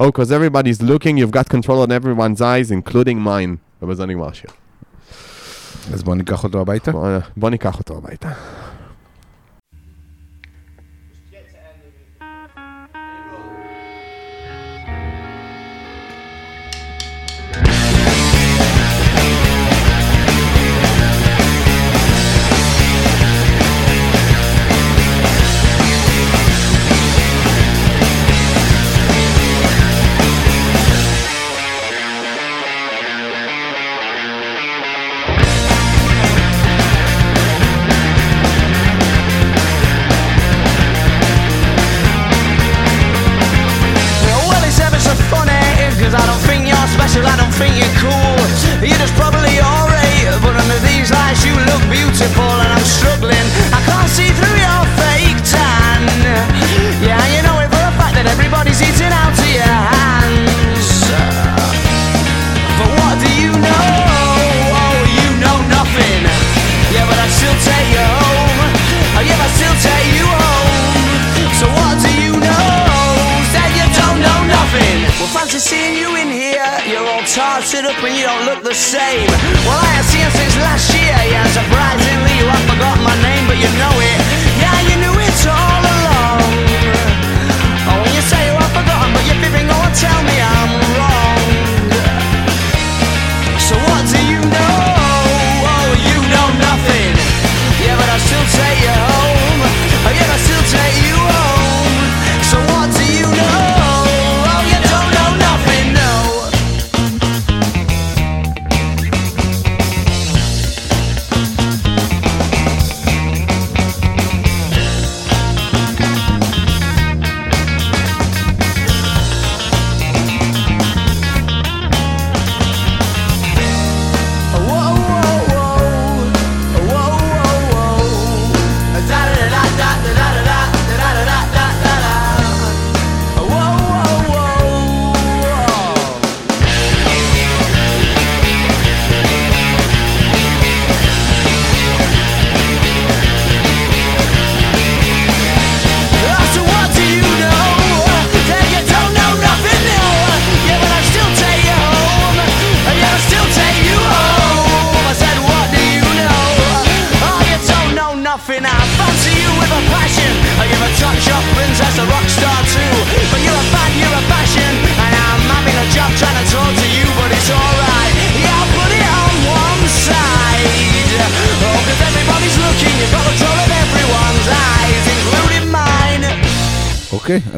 [0.00, 3.58] Oh, because everybody's looking, you've got control on everyone's eyes, including mine.
[3.82, 4.50] ובזה נגמר השיר.
[5.92, 6.92] אז בוא ניקח אותו הביתה.
[6.92, 8.28] בוא, בוא ניקח אותו הביתה.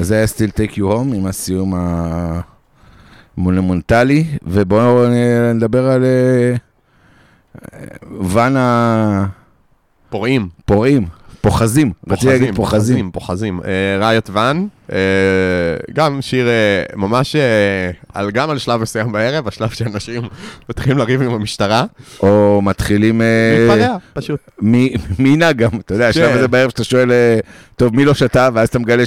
[0.05, 1.75] אז זה היה Still Take You Home עם הסיום
[3.37, 6.55] המונומנטלי, ובואו אה, נדבר על אה,
[8.21, 8.55] ואן
[10.11, 10.49] פורעים.
[10.65, 11.07] הפורעים,
[11.41, 13.11] פוחזים, רציתי להגיד פוחזים.
[13.11, 13.61] פוחזים.
[14.01, 14.97] ראיוט ואן, אה,
[15.93, 16.53] גם שיר אה,
[16.97, 20.23] ממש, אה, על- גם על שלב מסוים בערב, השלב שאנשים
[20.71, 21.85] מתחילים לריב עם המשטרה.
[22.23, 23.23] או מתחילים...
[23.23, 23.27] אה,
[23.69, 24.41] להתפרע, פשוט.
[24.61, 26.37] מי מי ינהג גם, אתה יודע, השלב כן.
[26.39, 27.39] הזה בערב שאתה שואל, אה,
[27.77, 29.03] טוב, מי לא שתה, ואז אתה מגלה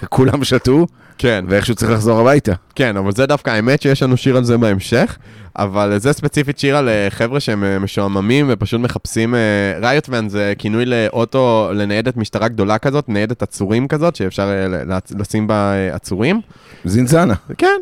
[0.00, 0.86] שכולם שתו,
[1.18, 2.52] כן, ואיכשהו צריך לחזור הביתה.
[2.74, 5.16] כן, אבל זה דווקא האמת שיש לנו שיר על זה בהמשך,
[5.58, 9.34] אבל זה ספציפית שיר על אה, חבר'ה שהם אה, משועממים ופשוט מחפשים,
[9.82, 15.46] ראיוט ואן זה כינוי לאוטו, לניידת משטרה גדולה כזאת, ניידת עצורים כזאת, שאפשר אה, לשים
[15.46, 16.40] בה אה, עצורים.
[16.84, 17.34] זינזנה.
[17.58, 17.80] כן.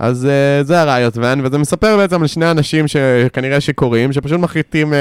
[0.00, 4.92] אז uh, זה הראיות ואן, וזה מספר בעצם על שני אנשים שכנראה שיכורים, שפשוט מחליטים
[4.92, 4.96] uh,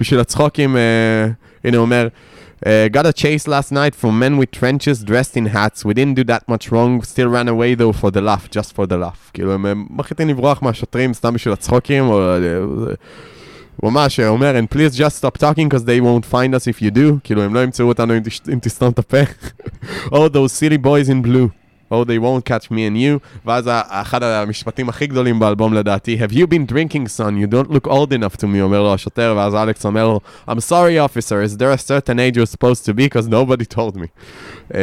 [0.00, 2.08] בשביל הצחוקים, uh, הנה הוא אומר,
[2.64, 6.14] uh, got a chase last night from men with trenches dressed in hats, we didn't
[6.14, 9.30] do that much wrong, still ran away though for the laugh, just for the laugh.
[9.34, 12.20] כאילו הם, מחליטים לברוח מהשוטרים סתם בשביל הצחוקים, או...
[12.20, 12.94] אה,
[13.82, 16.90] ממש, הוא אומר, and please just stop talking because they won't find us if you
[16.90, 18.14] do, כאילו הם לא ימצאו אותנו
[18.52, 19.22] אם, תסתום את הפה.
[20.10, 21.65] oh, those silly boys in blue.
[21.90, 23.18] Oh, they won't catch me and you.
[23.46, 27.86] ואז אחד המשפטים הכי גדולים באלבום לדעתי, have you been drinking son, you don't look
[27.86, 31.56] old enough to me, אומר לו השוטר, ואז אלכס אומר לו, I'm sorry officer, is
[31.56, 34.06] there a certain age you're supposed to be, because nobody told me.
[34.70, 34.74] Uh,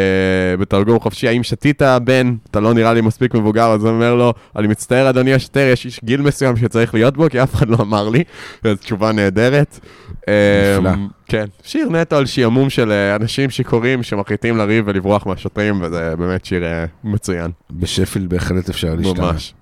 [0.60, 4.34] בתרגום חופשי, האם שתית בן, אתה לא נראה לי מספיק מבוגר, אז הוא אומר לו,
[4.56, 7.78] אני מצטער אדוני השוטר, יש איש גיל מסוים שצריך להיות בו, כי אף אחד לא
[7.80, 8.24] אמר לי.
[8.64, 9.80] זו תשובה נהדרת.
[10.28, 10.90] נפלא.
[10.94, 16.16] אמ, כן, שיר נטו על שעמום של אה, אנשים שיכורים שמחליטים לריב ולברוח מהשוטרים, וזה
[16.16, 17.52] באמת שיר אה, מצוין.
[17.72, 19.20] בשפילד בהחלט אפשר להשתמש.
[19.20, 19.54] ממש.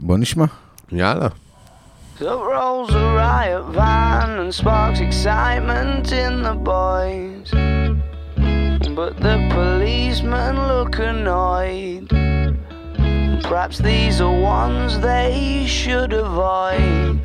[0.00, 0.44] בוא נשמע.
[0.92, 1.28] יאללה.
[2.20, 7.50] So rolls a riot van and sparks excitement in the boys.
[8.94, 12.08] But the policemen look annoyed.
[13.42, 17.18] Perhaps these are ones they should avoid.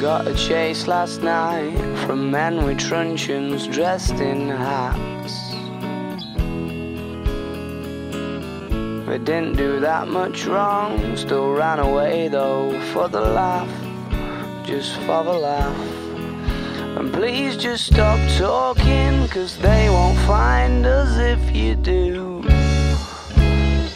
[0.00, 1.76] Got a chase last night
[2.06, 5.50] from men with truncheons dressed in hats.
[9.06, 13.68] They didn't do that much wrong, still ran away though for the laugh,
[14.64, 15.78] just for the laugh.
[16.96, 22.42] And please just stop talking, cause they won't find us if you do.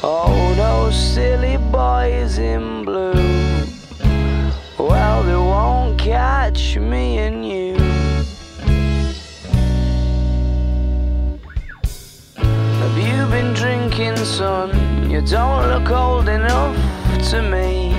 [0.03, 3.65] Oh, those silly boys in blue.
[4.79, 5.23] Well,
[6.15, 7.75] catch me and you.
[12.83, 15.11] Have you been drinking, son?
[15.11, 16.77] You don't look old enough
[17.31, 17.93] to me.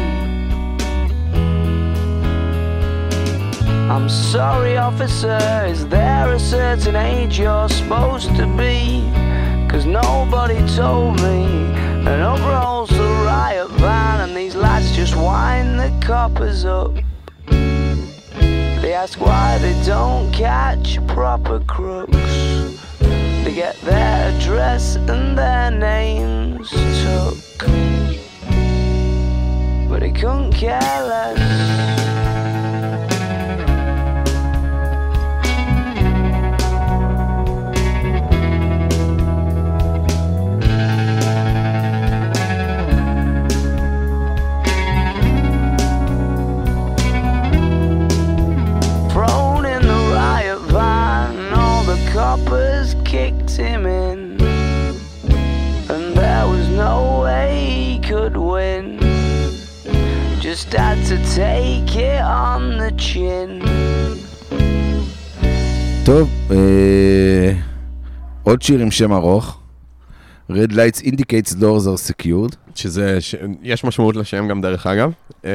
[3.94, 9.12] I'm sorry, officer, is there a certain age you're supposed to be?
[9.70, 11.40] Cause nobody told me.
[12.08, 16.94] And up rolls the riot van, and these lads just wind the coppers up.
[18.86, 22.14] They ask why they don't catch proper crooks.
[23.00, 27.68] They get their address and their names took.
[29.90, 31.95] But he couldn't care less.
[60.46, 63.68] Just had to take it on the chin.
[66.06, 67.52] טוב, אה,
[68.44, 69.60] עוד שיר עם שם ארוך.
[70.52, 72.56] Red lights indicates doors are secured.
[72.76, 73.36] שזה, ש...
[73.64, 75.12] יש משמעות לשם גם דרך אגב.
[75.46, 75.50] אמ,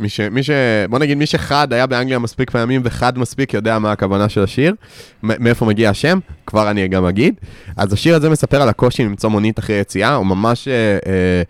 [0.00, 0.20] מי ש...
[0.20, 0.50] מי ש...
[0.90, 4.74] בוא נגיד, מי שחד היה באנגליה מספיק פעמים וחד מספיק יודע מה הכוונה של השיר,
[5.22, 7.34] מ- מאיפה מגיע השם, כבר אני גם אגיד.
[7.76, 11.42] אז השיר הזה מספר על הקושי למצוא מונית אחרי יציאה, הוא ממש אה, אה,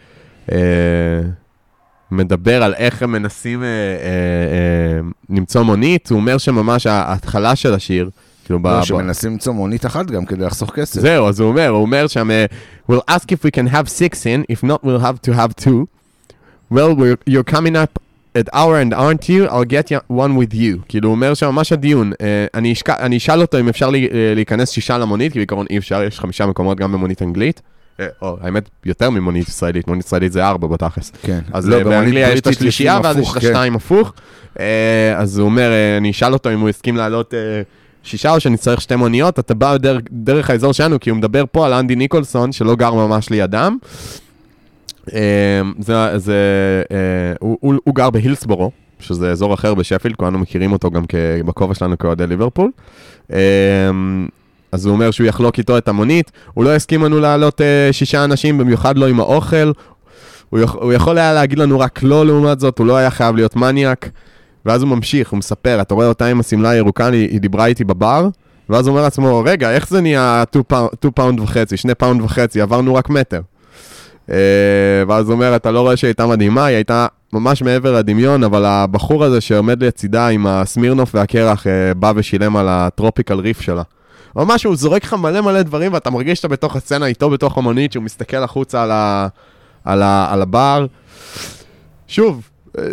[0.53, 1.31] אה,
[2.11, 7.75] מדבר על איך הם מנסים אה, אה, אה, למצוא מונית, הוא אומר שממש ההתחלה של
[7.75, 8.11] השיר,
[8.45, 11.01] כאילו, לא, ב- שמנסים למצוא מונית אחת גם כדי לחסוך כסף.
[11.01, 12.45] זהו, אז הוא אומר, הוא אומר שם, אה,
[12.93, 15.87] we'll ask if we can have six in, if not we'll have to have two.
[16.73, 17.99] Well, we're, you're coming up
[18.39, 19.47] at our end, aren't you?
[19.49, 20.79] I'll get one with you.
[20.89, 22.91] כאילו, הוא אומר שם ממש הדיון, אה, אני, אשק...
[22.91, 26.21] אני אשאל אותו אם אפשר לי, אה, להיכנס שישה למונית, כי בעיקרון אי אפשר, יש
[26.21, 27.63] חמישה מקומות גם במונית אנגלית.
[28.01, 31.13] אה, או, האמת, יותר ממונית ישראלית, מונית ישראלית זה ארבע בתכלס.
[31.23, 31.41] כן.
[31.53, 33.47] אז לא, אה, באנגליה יש את השלישייה, ואז יש את כן.
[33.47, 34.13] השתיים הפוך.
[34.61, 37.35] אה, אז הוא אומר, אני אשאל אותו אם הוא הסכים לעלות
[38.03, 41.67] שישה או שנצטרך שתי מוניות, אתה בא דרך, דרך האזור שלנו, כי הוא מדבר פה
[41.67, 43.77] על אנדי ניקולסון, שלא גר ממש לידם.
[45.79, 46.35] זה, זה,
[47.41, 48.71] הוא, הוא, הוא גר בהילסבורו,
[49.01, 51.05] שזה אזור אחר בשפילד, כולנו מכירים אותו גם
[51.45, 52.71] בכובע שלנו כאוהדי ליברפול.
[54.73, 58.25] אז הוא אומר שהוא יחלוק איתו את המונית, הוא לא הסכים לנו לעלות אה, שישה
[58.25, 59.73] אנשים, במיוחד לא עם האוכל.
[60.51, 63.37] הוא, יכ- הוא יכול היה להגיד לנו רק לא לעומת זאת, הוא לא היה חייב
[63.37, 64.09] להיות מניאק.
[64.67, 67.85] ואז הוא ממשיך, הוא מספר, אתה רואה אותה עם השמלה הירוקה, היא, היא דיברה איתי
[67.85, 68.29] בבר,
[68.69, 70.65] ואז הוא אומר לעצמו, רגע, איך זה נהיה 2
[71.15, 73.41] פאונד וחצי, 2 פאונד וחצי, עברנו רק מטר.
[74.31, 74.37] אה,
[75.09, 78.65] ואז הוא אומר, אתה לא רואה שהיא הייתה מדהימה, היא הייתה ממש מעבר לדמיון, אבל
[78.65, 83.83] הבחור הזה שעומד לצידה עם הסמירנוף והקרח, אה, בא ושילם על ה Tropical Reef שלה.
[84.37, 87.93] ממש הוא זורק לך מלא מלא דברים, ואתה מרגיש שאתה בתוך הסצנה איתו בתוך המונית,
[87.93, 89.29] שהוא מסתכל החוצה על, ה,
[89.85, 90.87] על, ה, על הבר.
[92.09, 92.49] שוב,
[92.79, 92.85] אה,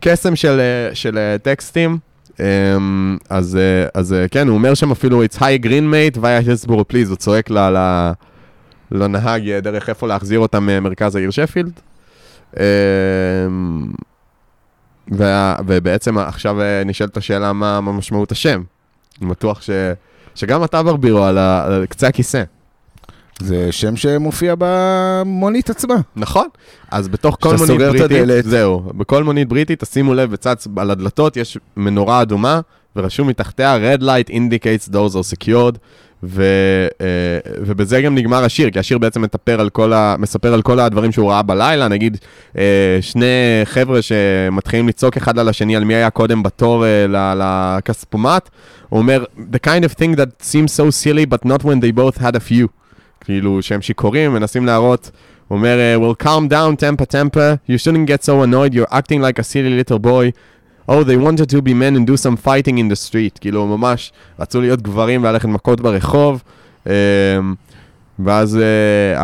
[0.00, 1.98] קסם של, אה, של אה, טקסטים.
[2.40, 6.26] אמ, אז, אה, אז אה, כן, הוא אומר שם אפילו, it's high green mate, via
[6.26, 8.10] הילסבורו פליז, הוא צועק ל, ל,
[8.90, 11.80] לנהג אה, דרך איפה להחזיר אותם ממרכז העיר שפילד.
[12.56, 12.62] אמ,
[15.08, 18.62] וה, ובעצם עכשיו נשאלת השאלה מה, מה משמעות השם.
[19.20, 19.70] אני בטוח ש,
[20.34, 22.42] שגם אתה ברבירו על, ה, על קצה הכיסא.
[23.40, 25.94] זה שם שמופיע במונית עצמה.
[26.16, 26.48] נכון.
[26.90, 28.44] אז בתוך כל מונית בריטית.
[28.44, 32.60] זהו, בכל מונית בריטית, תשימו לב, בצד, על הדלתות יש מנורה אדומה,
[32.96, 35.78] ורשום מתחתיה, Red light indicates doors are secured,
[36.22, 36.42] ו,
[37.00, 37.06] אה,
[37.66, 41.12] ובזה גם נגמר השיר, כי השיר בעצם מספר על כל, ה, מספר על כל הדברים
[41.12, 42.16] שהוא ראה בלילה, נגיד
[42.58, 43.24] אה, שני
[43.64, 48.50] חבר'ה שמתחילים לצעוק אחד על השני על מי היה קודם בתור אה, לכספומט,
[48.88, 52.18] הוא אומר, The kind of thing that seems so silly, but not when they both
[52.18, 52.66] had a few.
[53.20, 55.10] כאילו שהם שיכורים, מנסים להראות,
[55.48, 59.38] הוא אומר, well calm down, temper temper, you shouldn't get so annoyed, you're acting like
[59.38, 60.30] a silly little boy.
[60.88, 63.38] Oh, they wanted to be men and do some fighting in the street.
[63.40, 66.42] כאילו, ממש רצו להיות גברים וללכת מכות ברחוב.
[66.86, 66.92] אמ,
[68.18, 69.18] ואז uh,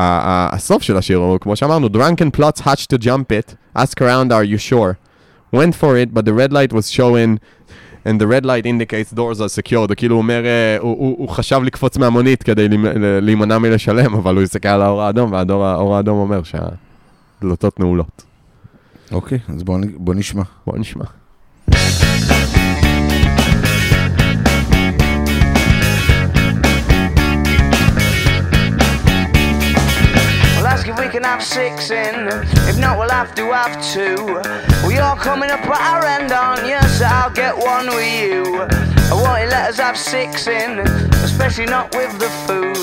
[0.53, 4.45] הסוף של השיר הוא, כמו שאמרנו, drunken plots hatch to jump it, ask around are
[4.45, 4.97] you sure?
[5.53, 7.41] went for it, but the red light was showing,
[8.05, 9.89] and the red light indicates doors are secured.
[9.89, 12.69] הוא כאילו אומר, uh, הוא, הוא, הוא חשב לקפוץ מהמונית כדי
[13.23, 18.25] להימנע מלשלם, אבל הוא הסתכל על האור האדום, והאור האדום אומר שהדלתות נעולות.
[19.13, 20.43] אוקיי, אז בוא בוא נשמע.
[20.67, 21.05] בוא נשמע.
[30.99, 32.29] We can have six in.
[32.69, 34.17] If not, we'll have to have two.
[34.83, 36.81] Well, you're coming up at our end, aren't you?
[36.89, 38.61] So I'll get one with you.
[39.11, 40.79] I won't let us have six in,
[41.25, 42.77] especially not with the food.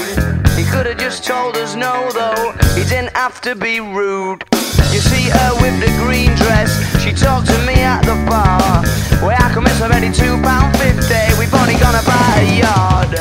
[0.57, 2.53] He could have just told us no, though.
[2.75, 4.43] He didn't have to be rude.
[4.91, 6.96] You see her with the green dress.
[7.17, 8.85] Talked to me at the bar.
[9.25, 11.25] Well, how come it's already two pound fifty?
[11.39, 13.17] We've only gone about a yard.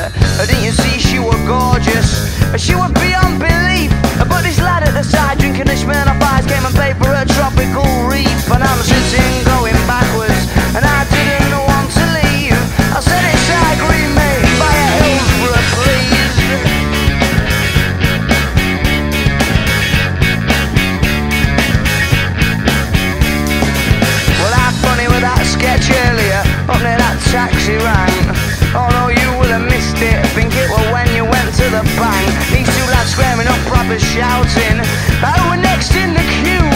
[0.47, 2.29] Didn't you see she was gorgeous?
[2.61, 3.91] She was beyond belief.
[4.29, 7.25] But this lad at the side drinking a Smirnoff Ice came and paid for a
[7.25, 8.29] tropical reef.
[8.53, 10.06] And I'm sitting going backwards,
[33.97, 34.79] proper shouting.
[35.23, 36.69] Oh, we're next in the queue.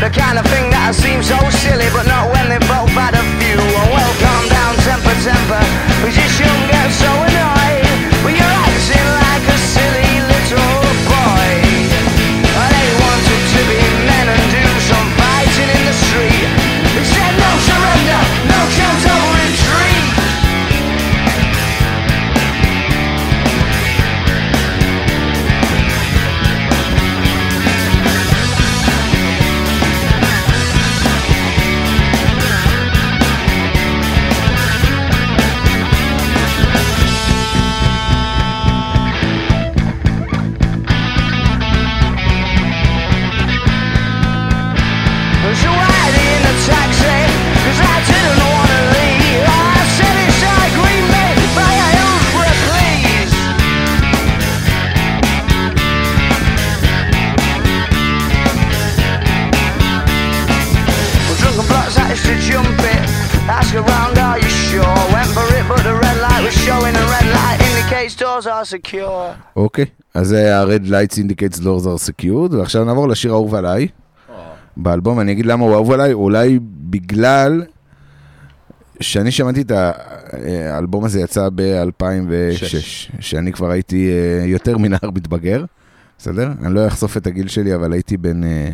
[0.00, 3.22] The kind of thing that seems so silly, but not when they both had a
[3.38, 3.58] few.
[3.58, 5.62] Oh, well, calm down, temper, temper.
[6.04, 7.61] We just shouldn't get so annoyed.
[68.72, 69.56] Secure.
[69.56, 73.88] אוקיי, אז זה ה-Red Lights Indicates Doors are Secured, ועכשיו נעבור לשיר אהוב עליי.
[74.76, 77.62] באלבום, אני אגיד למה הוא אהוב עליי, אולי בגלל
[78.98, 79.72] כשאני שמעתי את
[80.70, 83.10] האלבום הזה יצא ב-2006, שש.
[83.20, 85.64] שאני כבר הייתי אה, יותר מנער מתבגר,
[86.18, 86.52] בסדר?
[86.64, 88.44] אני לא אחשוף את הגיל שלי, אבל הייתי בן...
[88.44, 88.68] אה,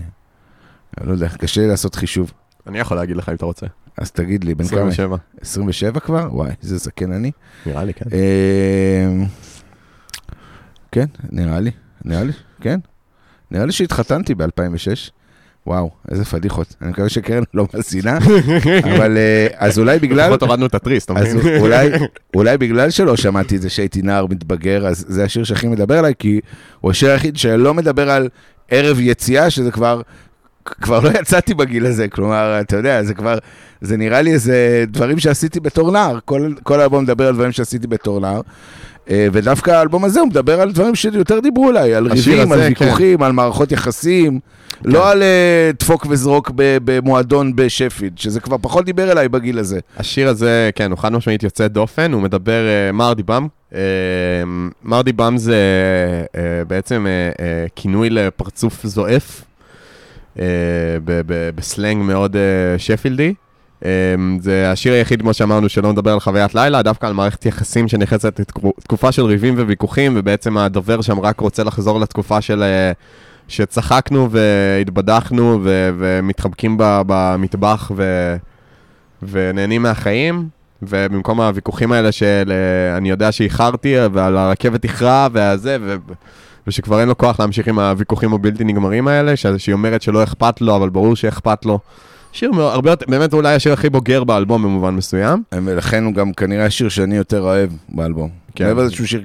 [1.04, 2.32] לא יודע, קשה לי לעשות חישוב.
[2.66, 3.66] אני יכול להגיד לך אם אתה רוצה.
[3.98, 4.80] אז תגיד לי, בן כמה?
[4.80, 5.16] 27.
[5.40, 6.28] 27 כבר?
[6.32, 7.30] וואי, איזה זקן אני.
[7.66, 8.04] נראה לי, כן.
[10.92, 11.70] כן, נראה לי,
[12.04, 12.80] נראה לי, כן.
[13.50, 15.10] נראה לי שהתחתנתי ב-2006.
[15.66, 16.74] וואו, איזה פדיחות.
[16.82, 18.18] אני מקווה שקרן לא מאזינה,
[18.94, 20.26] אבל אה, אז אולי בגלל...
[20.26, 21.38] לפחות הורדנו את התריס, אתה מבין?
[22.34, 26.14] אולי, בגלל שלא שמעתי את זה שהייתי נער מתבגר, אז זה השיר שהכי מדבר אליי,
[26.18, 26.40] כי
[26.80, 28.28] הוא השיר היחיד שלא מדבר על
[28.70, 30.00] ערב יציאה, שזה כבר,
[30.64, 33.38] כבר לא יצאתי בגיל הזה, כלומר, אתה יודע, זה כבר,
[33.80, 37.86] זה נראה לי איזה דברים שעשיתי בתור נער, כל, כל האלבום מדבר על דברים שעשיתי
[37.86, 38.40] בתור נער.
[39.10, 42.84] אה, ודווקא האלבום הזה הוא מדבר על דברים שיותר דיברו אליי, על ריבים, על כן.
[42.84, 44.40] ויכוחים, על מערכות יחסים,
[44.84, 49.78] לא על אה, דפוק וזרוק במועדון בשפילד, שזה כבר פחות דיבר אליי בגיל הזה.
[49.96, 53.46] השיר הזה, כן, הוא חד משמעית יוצא דופן, הוא מדבר אה, מרדי במ.
[53.74, 53.80] אה,
[54.84, 55.56] מרדי במ זה
[56.36, 59.44] אה, בעצם אה, אה, כינוי לפרצוף זועף,
[61.04, 61.22] ב-
[61.54, 62.42] בסלנג מאוד אה,
[62.78, 63.34] שפילדי.
[63.84, 63.90] אה,
[64.40, 68.40] זה השיר היחיד, כמו שאמרנו, שלא מדבר על חוויית לילה, דווקא על מערכת יחסים שנכנסת
[68.78, 72.62] לתקופה של ריבים וויכוחים, ובעצם הדובר שם רק רוצה לחזור לתקופה של...
[72.62, 72.92] אה,
[73.48, 78.36] שצחקנו והתבדחנו ו- ומתחבקים במטבח ו-
[79.22, 80.48] ונהנים מהחיים,
[80.82, 85.96] ובמקום הוויכוחים האלה של אה, אני יודע שאיחרתי ועל הרכבת איחרה והזה, ו-
[86.66, 90.60] ושכבר אין לו כוח להמשיך עם הוויכוחים הבלתי נגמרים האלה, ש- שהיא אומרת שלא אכפת
[90.60, 91.78] לו, אבל ברור שאכפת לו.
[92.32, 95.42] שיר מאוד, הרבה יותר, באמת אולי השיר הכי בוגר באלבום במובן מסוים.
[95.52, 98.30] ולכן הוא גם כנראה השיר שאני יותר אוהב באלבום.
[98.54, 98.66] כן.
[98.66, 99.24] מעבר לזה שהוא שיר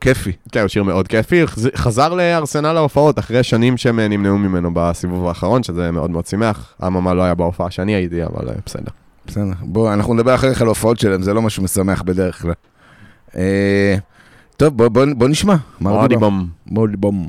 [0.00, 0.32] כיפי.
[0.52, 5.28] כן, הוא שיר מאוד כיפי, חז- חזר לארסנל ההופעות אחרי שנים שהם נמנעו ממנו בסיבוב
[5.28, 6.72] האחרון, שזה מאוד מאוד שימח.
[6.86, 8.90] אממה לא היה בהופעה שאני הייתי, אבל אה, בסדר.
[9.26, 9.52] בסדר.
[9.62, 12.52] בוא, אנחנו נדבר אחר כך על ההופעות שלהם, זה לא משהו משמח בדרך כלל.
[13.36, 13.96] אה,
[14.56, 15.56] טוב, בוא, בוא, בוא נשמע.
[15.80, 16.46] מרדי בום.
[16.66, 17.28] מרדי בום.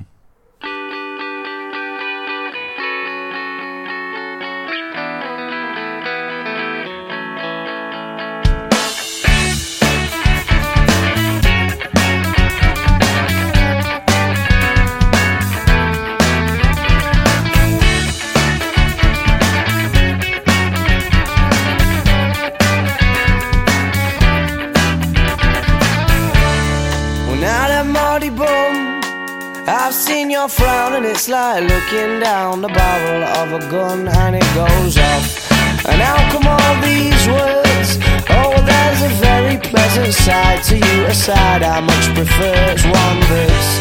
[31.30, 35.52] Like looking down the barrel of a gun and it goes off.
[35.86, 38.00] And how come all these words?
[38.30, 42.56] Oh, there's a very pleasant side to you, a side I much prefer.
[42.74, 43.72] It's one that's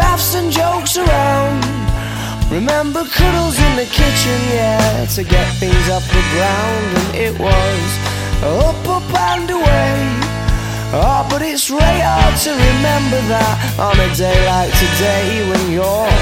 [0.00, 1.62] laughs and jokes around.
[2.50, 7.90] Remember cuddles in the kitchen, yeah, to get things off the ground, and it was
[8.42, 10.31] up, up and away.
[10.94, 16.12] Oh, but it's hard to remember that on a day like today when you're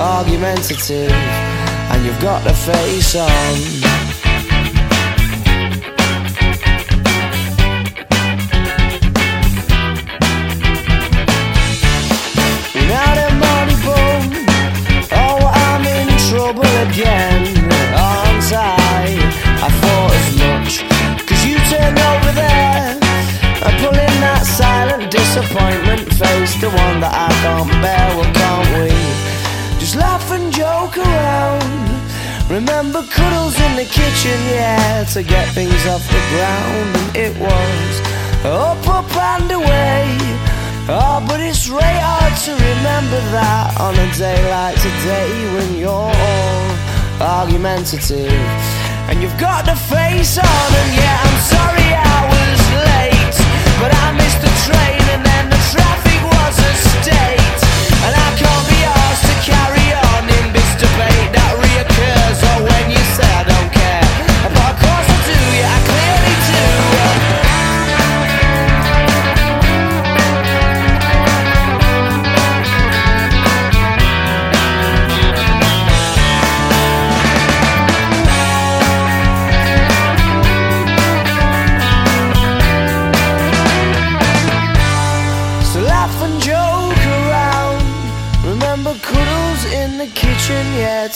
[0.00, 3.28] argumentative and you've got the face on.
[12.88, 13.76] That money
[15.12, 17.35] oh, I'm in trouble again,
[25.36, 28.08] disappointment face, the one that I can't bear.
[28.16, 28.88] Well, can't we
[29.76, 31.92] just laugh and joke around?
[32.48, 37.92] Remember cuddles in the kitchen, yeah, to get things off the ground, and it was
[38.48, 40.08] up, up and away.
[40.88, 45.90] Oh, but it's really hard to remember that on a day like today when you're
[45.92, 46.64] all
[47.20, 48.32] argumentative
[49.12, 50.68] and you've got the face on.
[50.80, 53.36] And yeah, I'm sorry I was late,
[53.84, 54.95] but I missed the train
[56.62, 57.60] state.
[58.04, 58.55] And I can't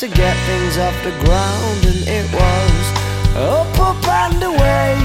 [0.01, 1.81] to get things off the ground.
[1.91, 2.85] And it was
[3.37, 4.97] up, up and away.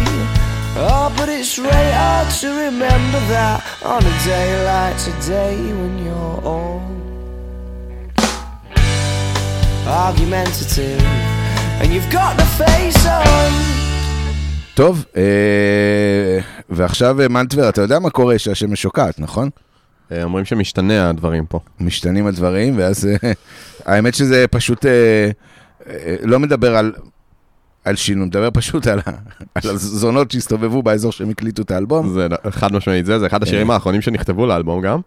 [0.78, 6.40] Oh, but it's really hard to remember that on a day like today when you're
[6.52, 6.80] all
[9.86, 11.02] argumentative
[11.80, 13.52] and you've got the face on.
[14.74, 16.40] טוב, אה,
[16.70, 19.50] ועכשיו אה, מנטבר, אתה יודע מה קורה שהשמש שוקעת, נכון?
[20.12, 21.60] אה, אומרים שמשתנה הדברים פה.
[21.80, 23.32] משתנים הדברים, ואז אה,
[23.86, 25.30] האמת שזה פשוט אה,
[26.24, 26.94] לא מדבר על,
[27.86, 29.00] על שינוי, מדבר פשוט על,
[29.56, 32.10] על הזונות שהסתובבו באזור שהם הקליטו את האלבום.
[32.14, 33.72] זה חד משמעית זה, זה אחד השירים.
[33.72, 35.00] האחרונים שנכתבו לאלבום גם.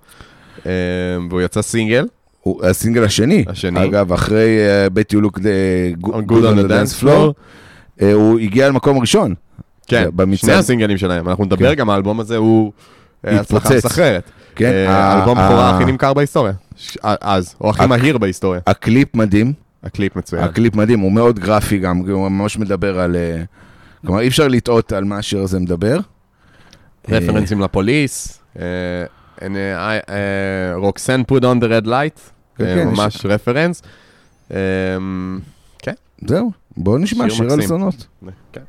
[1.30, 2.07] והוא יצא סינגל.
[2.40, 3.84] הוא הסינגל השני, השני.
[3.84, 5.40] אגב, אחרי the Good
[6.03, 7.32] Good on the Dance Floor.
[8.12, 9.34] הוא הגיע למקום ראשון.
[9.86, 10.40] כן, במצעד.
[10.40, 11.28] שני הסינגלים שלהם.
[11.28, 11.74] אנחנו נדבר כן.
[11.74, 12.72] גם, האלבום הזה הוא
[13.24, 13.74] הצלחה.
[13.76, 14.30] מסחררת.
[14.59, 16.52] כן, אה, האלבום בכורה הכי נמכר בהיסטוריה.
[17.04, 18.61] אה, אז, או הכי מהיר בהיסטוריה.
[18.66, 19.52] הקליפ מדהים,
[19.82, 20.44] הקליפ מצוין.
[20.44, 23.16] הקליפ מדהים, הוא מאוד גרפי גם, הוא ממש מדבר על...
[23.16, 23.42] אה,
[24.06, 25.98] כלומר, אי אפשר לטעות על מה השיר הזה מדבר.
[27.09, 28.40] רפרנסים לפוליס.
[30.74, 32.20] Roxanne put on the red light.
[32.61, 33.82] ממש רפרנס.
[34.52, 34.59] אה,
[35.78, 35.94] כן.
[36.26, 37.62] זהו, בואו נשמע שיר על.
[37.62, 38.06] זונות.
[38.52, 38.62] כן.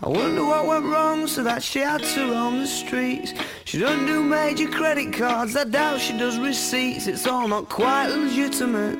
[0.00, 3.34] I wonder what went wrong so that she had to roam the streets.
[3.64, 7.08] She doesn't do major credit cards, I doubt she does receipts.
[7.08, 8.96] It's all not quite legitimate.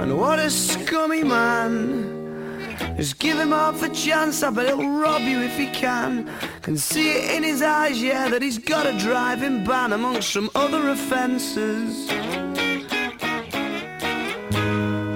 [0.00, 2.18] And what a scummy man.
[2.98, 6.30] Just give him half a chance, I bet he'll rob you if he can.
[6.60, 10.50] Can see it in his eyes, yeah, that he's got a driving ban amongst some
[10.54, 12.10] other offences.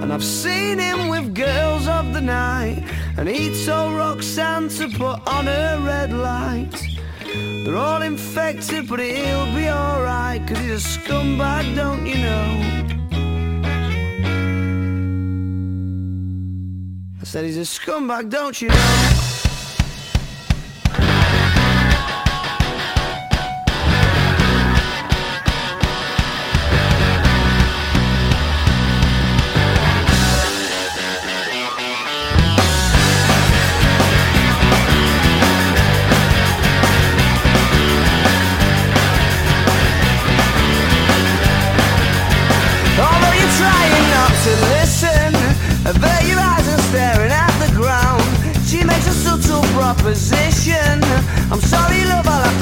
[0.03, 1.74] And I've seen him with girls
[2.15, 2.83] the night.
[3.19, 6.73] And he told Roxanne to put on her red light.
[7.65, 10.47] They're all infected, but he'll be alright.
[10.47, 12.71] Cause he's a scumbag, don't you know?
[17.21, 19.14] I said he's a scumbag, don't you know?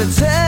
[0.03, 0.42] to tell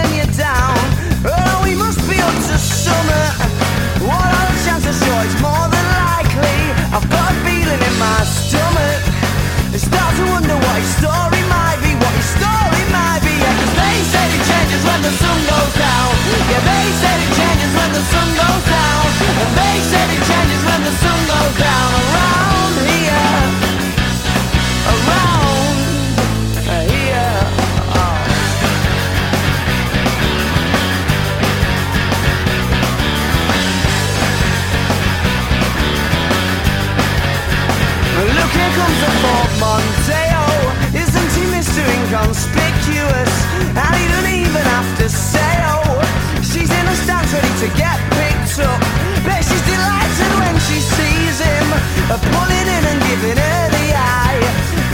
[47.34, 48.80] ready to get picked up.
[49.26, 51.66] Bet she's delighted when she sees him.
[52.12, 54.42] uh, Pulling in and giving her the eye.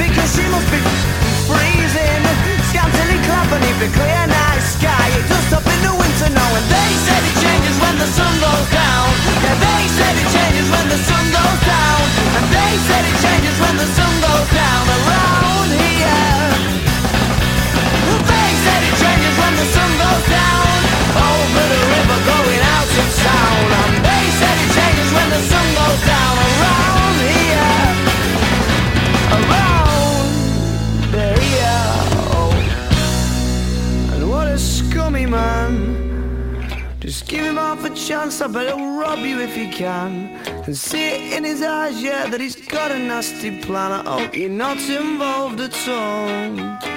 [0.01, 0.81] Because she must be
[1.45, 2.25] freezing.
[2.73, 5.07] Scantily clad beneath the clear night sky.
[5.21, 6.51] It does stop in the winter now.
[6.57, 9.07] And they said it changes when the sun goes down.
[9.45, 12.01] Yeah, they said it changes when the sun goes down.
[12.41, 12.73] And they
[38.49, 40.13] bet he'll rob you if he can.
[40.67, 43.91] And see it in his eyes, yeah, that he's got a nasty plan.
[43.93, 46.91] I hope you're not involved at all.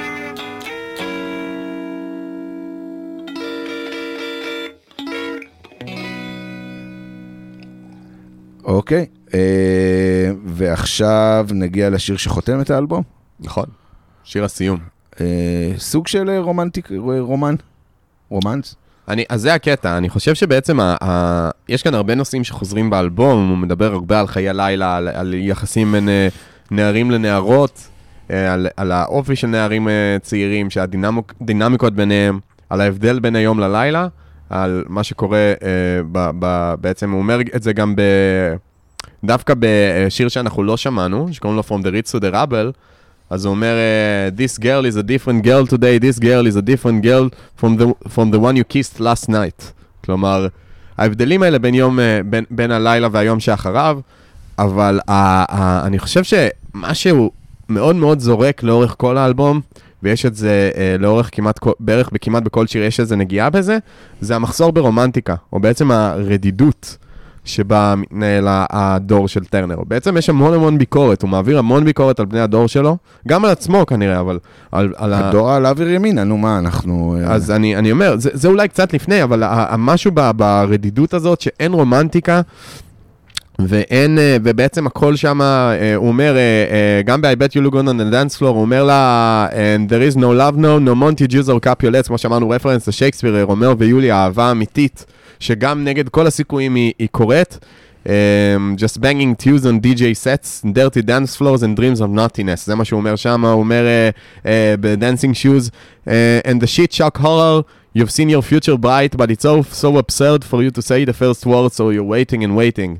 [8.64, 13.04] אוקיי, אה, ועכשיו נגיע לשיר שחותם את האלבום.
[13.40, 13.66] נכון.
[14.24, 14.80] שיר הסיום.
[15.22, 17.56] אה, סוג של אה, רומנטיק, אה, רומן?
[18.30, 18.76] רומנס?
[19.08, 23.50] אני, אז זה הקטע, אני חושב שבעצם ה, ה, יש כאן הרבה נושאים שחוזרים באלבום,
[23.50, 26.28] הוא מדבר הרבה על חיי לילה, על, על יחסים בין אה,
[26.72, 27.88] נערים לנערות,
[28.32, 32.40] אה, על, על האופי של נערים אה, צעירים, שהדינמיקות ביניהם,
[32.70, 34.08] על ההבדל בין היום ללילה,
[34.50, 38.02] על מה שקורה, אה, ב, ב, בעצם הוא אומר את זה גם ב...
[39.24, 42.72] דווקא בשיר שאנחנו לא שמענו, שקוראים לו From the Ritz to the Rebel,
[43.34, 46.62] אז הוא אומר, אה, This girl is a different girl today, this girl is a
[46.62, 47.30] different girl
[47.62, 49.72] from the, from the one you kissed last night.
[50.06, 50.48] כלומר,
[50.98, 54.00] ההבדלים האלה בין יום, אה, בין, בין הלילה והיום שאחריו,
[54.60, 55.14] אבל ה,
[55.56, 57.32] ה, אני חושב שמה שהוא
[57.70, 59.62] מאוד מאוד זורק לאורך כל האלבום,
[60.04, 63.78] ויש את זה אה, לאורך כמעט, בערך בכמעט בכל שיר יש איזה נגיעה בזה,
[64.22, 66.98] זה המחסור ברומנטיקה, או בעצם הרדידות
[67.46, 69.76] שבה מתנהל ה- הדור של טרנר.
[69.88, 73.52] בעצם יש המון המון ביקורת, הוא מעביר המון ביקורת על בני הדור שלו, גם על
[73.52, 74.40] עצמו כנראה, אבל
[74.72, 75.30] על, על ה...
[75.30, 77.18] הדור על אוויר ימינה, נו מה, אנחנו...
[77.20, 81.14] אה, אז אני, אני אומר, זה, זה אולי קצת לפני, אבל ה- המשהו ב- ברדידות
[81.14, 82.42] הזאת, שאין רומנטיקה,
[83.60, 86.36] ואין, אה, ובעצם הכל שם, אה, הוא אומר,
[87.06, 90.18] גם ב-I bet you look on the dance floor, הוא אומר לה, and there is
[90.18, 95.06] no love no, no Montagues or Capulets, כמו שאמרנו, רפרנס לשייקספיר, רומאו ויוליה, אהבה אמיתית,
[95.40, 97.60] שגם נגד כל הסיכויים היא, היא קורית.
[98.06, 102.76] Um, just banging tunes and DJ sets, dirty dance floors and dreams of naughtiness, זה
[102.76, 104.48] מה שהוא אומר שם, הוא אומר uh, uh,
[104.80, 105.70] ב-dancing shoes,
[106.06, 106.12] uh,
[106.44, 107.64] and the shit shock horror,
[107.96, 111.14] you've seen your future bright, but it's so, so absurd for you to say the
[111.14, 113.00] first word, so you're waiting and waiting.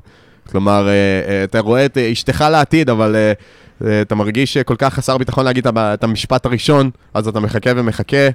[0.50, 4.62] כלומר, uh, uh, אתה רואה את uh, אשתך לעתיד, אבל uh, uh, אתה מרגיש uh,
[4.62, 8.28] כל כך חסר ביטחון להגיד את המשפט הראשון, אז אתה מחכה ומחכה.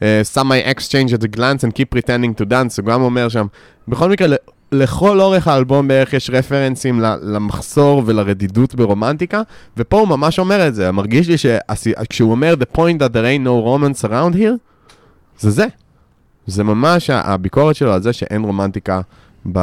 [0.00, 3.28] Uh, some my exchange at a glance and keep pretending to dance, הוא גם אומר
[3.28, 3.46] שם.
[3.88, 4.36] בכל מקרה,
[4.72, 9.42] לכל אורך האלבום בערך יש רפרנסים למחסור ולרדידות ברומנטיקה,
[9.76, 13.44] ופה הוא ממש אומר את זה, מרגיש לי שכשהוא אומר The point that there ain't
[13.44, 14.58] no romance around here,
[15.38, 15.66] זה זה.
[16.46, 19.00] זה ממש הביקורת שלו על זה שאין רומנטיקה
[19.52, 19.58] ב,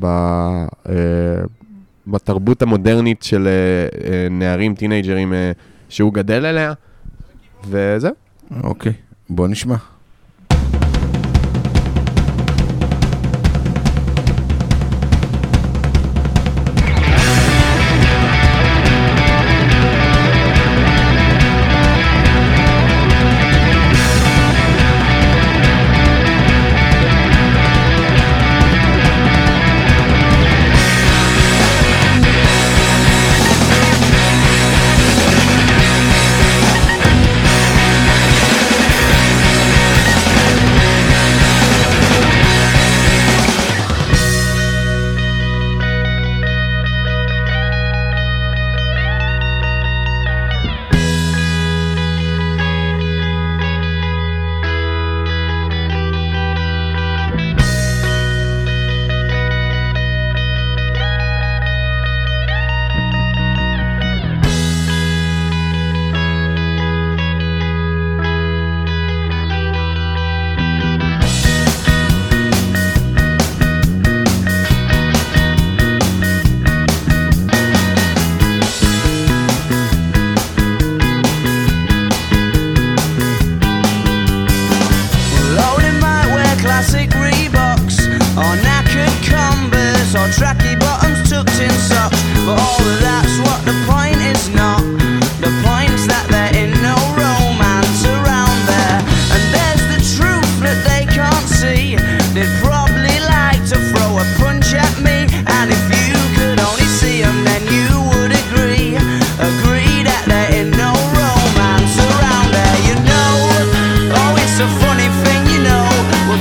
[0.00, 0.06] ב,
[0.88, 0.94] אה,
[2.06, 5.52] בתרבות המודרנית של אה, אה, נערים, טינג'רים אה,
[5.88, 6.72] שהוא גדל אליה,
[7.68, 8.12] וזהו.
[8.62, 8.92] אוקיי,
[9.34, 9.93] בוא נשמע.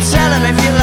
[0.01, 0.82] tell them if you like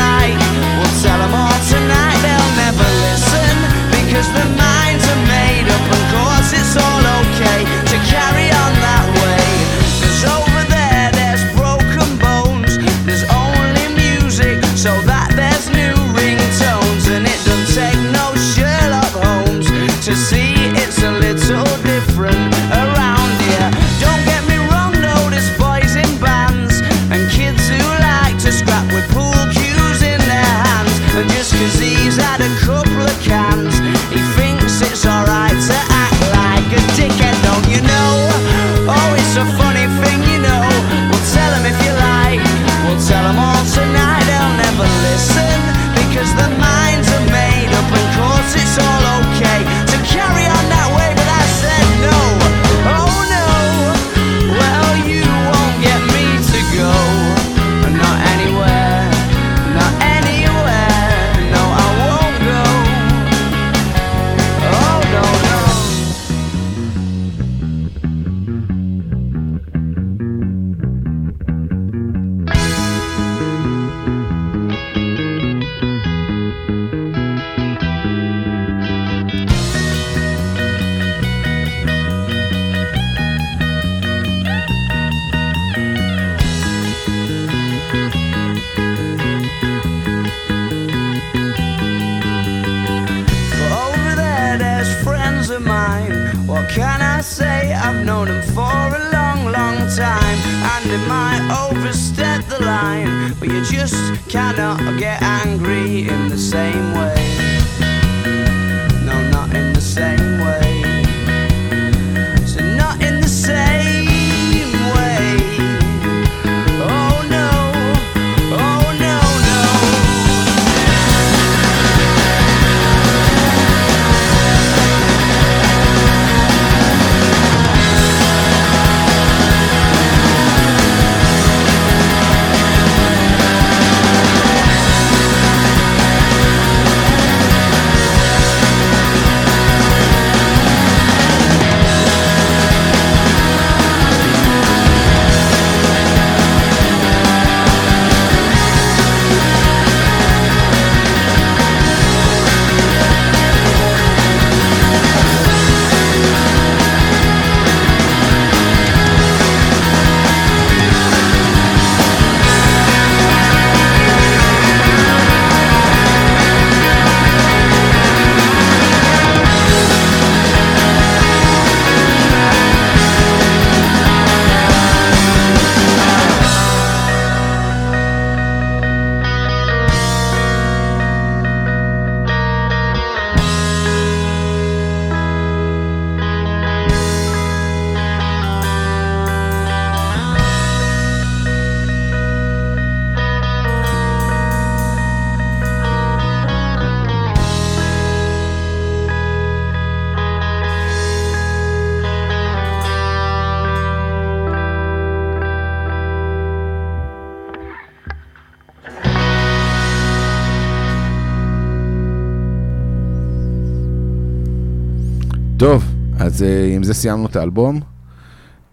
[216.41, 217.81] אז אה, עם זה סיימנו את האלבום.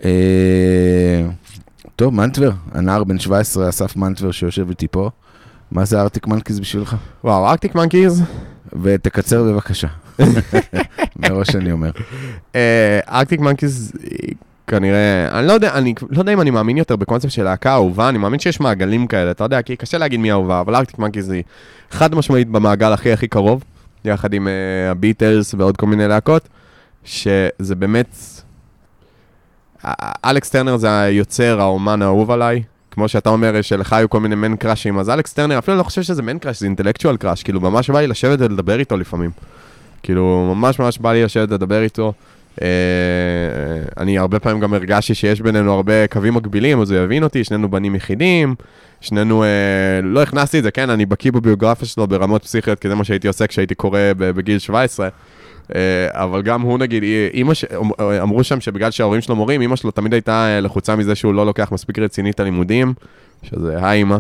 [0.05, 0.09] אה,
[1.95, 5.09] טוב, מנטבר, הנער בן 17, אסף מנטבר שיושב איתי פה.
[5.71, 6.95] מה זה ארטיק מנקיז בשבילך?
[7.23, 8.23] וואו, ארקטיק מנקיז,
[8.81, 9.87] ותקצר בבקשה.
[11.19, 11.91] מראש אני אומר.
[13.09, 13.91] ארקטיק מנקיז
[14.67, 18.09] כנראה, אני לא יודע, אני לא יודע אם אני מאמין יותר בקונספט של להקה אהובה,
[18.09, 21.29] אני מאמין שיש מעגלים כאלה, אתה יודע, כי קשה להגיד מי אהובה, אבל ארקטיק מנקיז
[21.29, 21.43] היא
[21.91, 23.63] חד משמעית במעגל הכי הכי קרוב,
[24.05, 26.49] יחד עם אה, הביטלס ועוד כל מיני להקות,
[27.07, 28.15] שזה באמת,
[30.25, 34.55] אלכס טרנר זה היוצר, האומן האהוב עליי, כמו שאתה אומר שלך היו כל מיני man
[34.55, 37.61] crush ים, אז אלכס טרנר אפילו לא חושב שזה man crush, זה intellectual crush, כאילו
[37.61, 39.31] ממש בא לי לשבת ולדבר איתו לפעמים.
[40.03, 42.13] כאילו, ממש ממש בא לי לשבת לדבר איתו.
[42.61, 42.67] אה,
[43.97, 47.71] אני הרבה פעמים גם הרגשתי שיש בינינו הרבה קווים מקבילים, אז הוא יבין אותי, שנינו
[47.71, 48.55] בנים יחידים,
[49.01, 49.49] שנינו, אה,
[50.03, 53.27] לא הכנסתי את זה, כן, אני בקיא בביוגרפיה שלו ברמות פסיכיות, כי זה מה שהייתי
[53.27, 55.09] עושה כשהייתי קורא בגיל 17.
[55.75, 57.65] אה, אבל גם הוא נגיד, היא- אימא, ש...
[58.21, 61.45] אמרו שם שבגלל שההורים שלו מורים, אימא שלו תמיד הייתה אה, לחוצה מזה שהוא לא
[61.45, 62.93] לוקח מספיק רציני את הלימודים,
[63.43, 64.17] שזה היי אימא.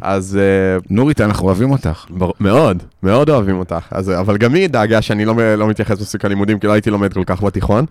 [0.00, 2.04] אז אה, נורית, אנחנו אוהבים אותך.
[2.40, 3.86] מאוד, מאוד אוהבים אותך.
[3.90, 7.12] אז, אבל גם היא דאגה שאני לא, לא מתייחס מספיק ללימודים, כי לא הייתי לומד
[7.12, 7.84] כל כך בתיכון.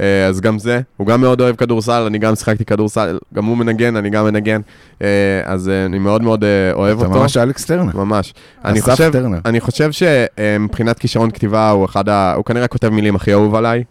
[0.00, 3.56] אה, אז גם זה, הוא גם מאוד אוהב כדורסל, אני גם שיחקתי כדורסל, גם הוא
[3.56, 4.60] מנגן, אני גם מנגן.
[5.02, 5.08] אה,
[5.44, 7.20] אז אני מאוד מאוד אוהב אתה אותו.
[7.20, 7.96] ממש אלכס טרנר.
[7.96, 8.34] ממש.
[8.64, 9.38] אני חושב, טרנר.
[9.44, 12.34] אני חושב שמבחינת כישרון כתיבה הוא אחד ה...
[12.34, 13.84] הוא כנראה כותב מילים הכי אהוב עליי.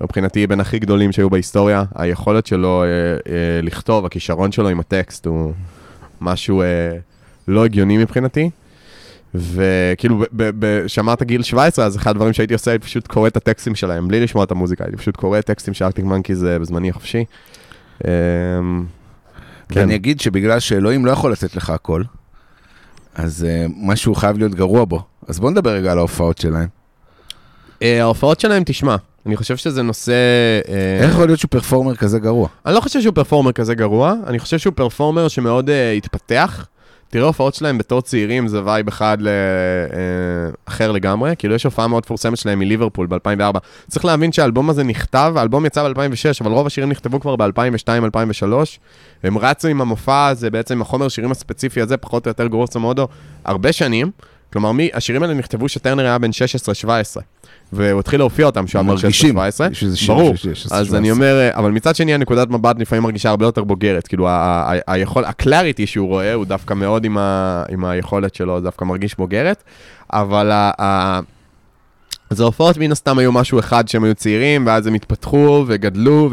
[0.00, 1.84] מבחינתי בין הכי גדולים שהיו בהיסטוריה.
[1.94, 2.88] היכולת שלו אה,
[3.32, 5.52] אה, לכתוב, הכישרון שלו עם הטקסט הוא
[6.20, 6.66] משהו אה,
[7.50, 8.50] לא הגיוני מבחינתי.
[9.34, 10.24] וכאילו,
[10.86, 14.20] שמעת גיל 17, אז אחד הדברים שהייתי עושה, הייתי פשוט קורא את הטקסטים שלהם, בלי
[14.20, 17.24] לשמוע את המוזיקה, הייתי פשוט קורא טקסטים של ארקטיק מנקיז אה, בזמני החופשי.
[18.06, 18.10] אה,
[19.68, 19.80] כן.
[19.80, 22.02] ואני אגיד שבגלל שאלוהים לא יכול לתת לך הכל,
[23.14, 25.02] אז uh, משהו חייב להיות גרוע בו.
[25.28, 26.68] אז בוא נדבר רגע על ההופעות שלהם.
[27.82, 28.96] אה, ההופעות שלהם, תשמע,
[29.26, 30.12] אני חושב שזה נושא...
[30.68, 32.48] אה, איך יכול להיות שהוא performer כזה גרוע?
[32.66, 36.66] אני לא חושב שהוא פרפורמר כזה גרוע, אני חושב שהוא performer שמאוד uh, התפתח.
[37.10, 39.28] תראה, הופעות שלהם בתור צעירים זה vibe אחד ל...
[39.28, 41.34] uh, אחר לגמרי.
[41.38, 43.58] כאילו, יש הופעה מאוד מפורסמת שלהם מליברפול ב-2004.
[43.88, 48.44] צריך להבין שהאלבום הזה נכתב, האלבום יצא ב-2006, אבל רוב השירים נכתבו כבר ב-2002-2003.
[49.22, 53.08] הם רצו עם המופע הזה, בעצם החומר השירים הספציפי הזה, פחות או יותר גרוסו מודו,
[53.44, 54.10] הרבה שנים.
[54.52, 57.20] כלומר, מי, השירים האלה נכתבו שטרנר היה בן 16-17,
[57.72, 58.82] והוא התחיל להופיע אותם 16-17.
[58.82, 59.32] מרגישים.
[59.94, 60.36] שיר ברור.
[60.36, 60.98] של 16, אז 17.
[60.98, 64.06] אני אומר, אבל מצד שני, הנקודת מבט לפעמים מרגישה הרבה יותר בוגרת.
[64.06, 64.28] כאילו,
[64.86, 69.62] היכול, הקלאריטי שהוא רואה, הוא דווקא מאוד עם, ה, עם היכולת שלו, דווקא מרגיש בוגרת.
[70.12, 71.20] אבל ה, ה,
[72.30, 76.30] אז ההופעות מן הסתם היו משהו אחד שהם היו צעירים, ואז הם התפתחו וגדלו,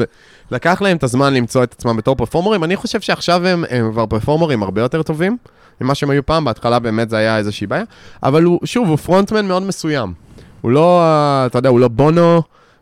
[0.51, 2.63] ולקח להם את הזמן למצוא את עצמם בתור פרפורמרים.
[2.63, 5.37] אני חושב שעכשיו הם, הם כבר פרפורמרים הרבה יותר טובים
[5.81, 7.83] ממה שהם היו פעם, בהתחלה באמת זה היה איזושהי בעיה,
[8.23, 10.26] אבל הוא, שוב, הוא פרונטמן מאוד מסוים.
[10.61, 12.41] הוא לא, אה, אתה יודע, הוא לא בונו,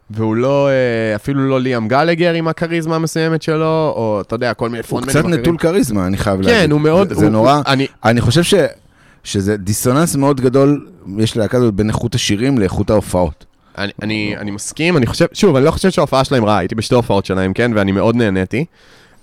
[0.10, 3.66] והוא לא, אה, אפילו לא ליאם גלגר עם הכריזמה המסוימת שלו,
[3.96, 5.40] או אתה יודע, כל מיני הוא פרונטמנים קצת אחרים.
[5.42, 6.62] נטול כריזמה, אני חייב להגיד.
[6.62, 7.10] כן, הוא מאוד...
[7.10, 7.54] זה- זה הוא- נורא...
[7.56, 8.54] הוא- אני, אני חושב ש...
[9.24, 10.88] שזה דיסוננס מאוד גדול,
[11.18, 13.46] יש ללהקה הזאת בין איכות השירים לאיכות ההופעות.
[13.78, 16.96] אני, אני, אני מסכים, אני חושב, שוב, אני לא חושב שההופעה שלהם רעה, הייתי בשתי
[16.96, 18.66] הופעות שלהם, כן, ואני מאוד נהניתי.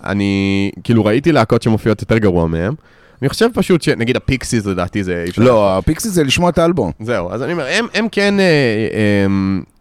[0.04, 2.74] אני, כאילו, ראיתי להקות שמופיעות יותר גרוע מהם.
[3.22, 5.24] אני חושב פשוט שנגיד הפיקסיס לדעתי זה...
[5.38, 6.90] לא, הפיקסי זה לשמוע את האלבום.
[7.00, 9.26] זהו, אז אני אומר, הם, הם כן, אה, אה,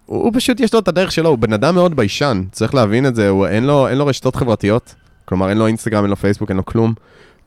[0.05, 3.05] הוא, הוא פשוט יש לו את הדרך שלו, הוא בן אדם מאוד ביישן, צריך להבין
[3.05, 4.95] את זה, הוא, אין, לו, אין לו רשתות חברתיות,
[5.25, 6.93] כלומר אין לו אינסטגרם, אין לו פייסבוק, אין לו כלום.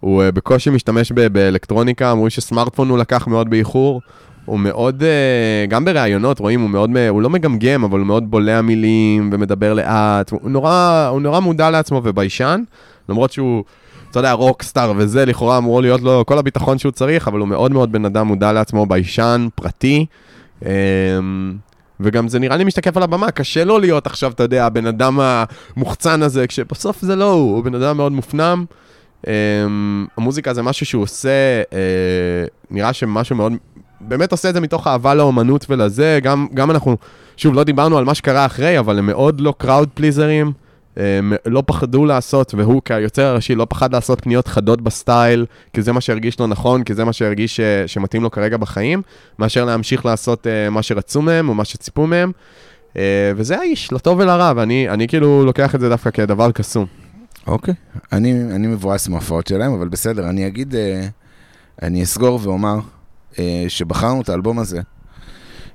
[0.00, 4.00] הוא אה, בקושי משתמש ב- באלקטרוניקה, אמרו שסמארטפון הוא לקח מאוד באיחור.
[4.44, 8.60] הוא מאוד, אה, גם בראיונות רואים, הוא מאוד, הוא לא מגמגם, אבל הוא מאוד בולע
[8.60, 12.62] מילים ומדבר לאט, הוא נורא, הוא נורא מודע לעצמו וביישן,
[13.08, 13.64] למרות שהוא,
[14.14, 17.72] אתה יודע, רוקסטאר וזה, לכאורה אמור להיות לו כל הביטחון שהוא צריך, אבל הוא מאוד
[17.72, 20.06] מאוד בן אדם מודע לעצמו, ביישן, פרטי.
[20.62, 20.68] אמ,
[22.00, 25.20] וגם זה נראה לי משתקף על הבמה, קשה לו להיות עכשיו, אתה יודע, הבן אדם
[25.20, 28.64] המוחצן הזה, כשבסוף זה לא הוא, הוא בן אדם מאוד מופנם.
[29.22, 29.26] Um,
[30.16, 31.74] המוזיקה זה משהו שהוא עושה, uh,
[32.70, 33.52] נראה שמשהו מאוד,
[34.00, 36.96] באמת עושה את זה מתוך אהבה לאומנות ולזה, גם, גם אנחנו,
[37.36, 40.52] שוב, לא דיברנו על מה שקרה אחרי, אבל הם מאוד לא קראוד פליזרים,
[41.46, 46.00] לא פחדו לעשות, והוא כיוצר הראשי לא פחד לעשות פניות חדות בסטייל, כי זה מה
[46.00, 49.02] שהרגיש לו נכון, כי זה מה שהרגיש ש, שמתאים לו כרגע בחיים,
[49.38, 52.32] מאשר להמשיך לעשות uh, מה שרצו מהם או מה שציפו מהם.
[52.92, 52.96] Uh,
[53.36, 56.86] וזה האיש, לטוב ולרע, ואני אני כאילו לוקח את זה דווקא כדבר קסום.
[57.46, 57.74] אוקיי.
[58.12, 61.06] אני, אני מבואס מההופעות שלהם, אבל בסדר, אני אגיד, אה,
[61.82, 62.78] אני אסגור ואומר
[63.38, 64.82] אה, שבחרנו את האלבום הזה, אה,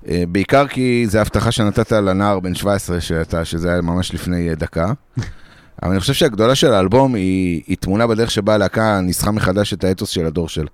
[0.08, 4.94] בעיקר כי זו הבטחה שנתת לנער בן 17, שאתה, שזה היה ממש לפני אה, דקה.
[5.84, 9.84] אבל אני חושב שהגדולה של האלבום היא, היא תמונה בדרך שבה הלהקה ניסחה מחדש את
[9.84, 10.70] האתוס של הדור שלה.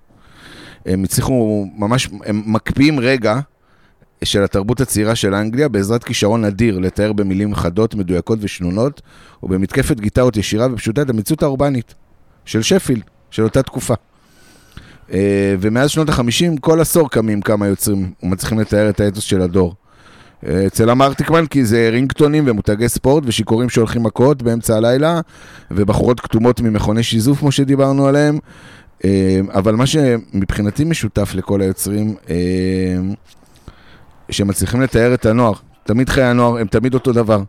[0.86, 3.40] הם הצליחו ממש, הם מקפיאים רגע
[4.24, 9.02] של התרבות הצעירה של אנגליה בעזרת כישרון אדיר לתאר במילים חדות, מדויקות ושנונות,
[9.42, 11.94] ובמתקפת גיטרות ישירה ופשוטה את המציאות האורבנית
[12.44, 13.94] של שפילד, של אותה תקופה.
[15.12, 19.74] אה, ומאז שנות ה-50, כל עשור קמים כמה יוצרים ומצליחים לתאר את האתוס של הדור.
[20.46, 25.20] אה, אצל אמר טיקמן כי זה רינגטונים ומותגי ספורט ושיכורים שהולכים מכות באמצע הלילה,
[25.70, 28.38] ובחורות כתומות ממכוני שיזוף, כמו שדיברנו עליהם.
[29.04, 32.34] אה, אבל מה שמבחינתי משותף לכל היוצרים, אה,
[34.30, 35.52] שהם מצליחים לתאר את הנוער.
[35.84, 37.42] תמיד חיי הנוער הם תמיד אותו דבר.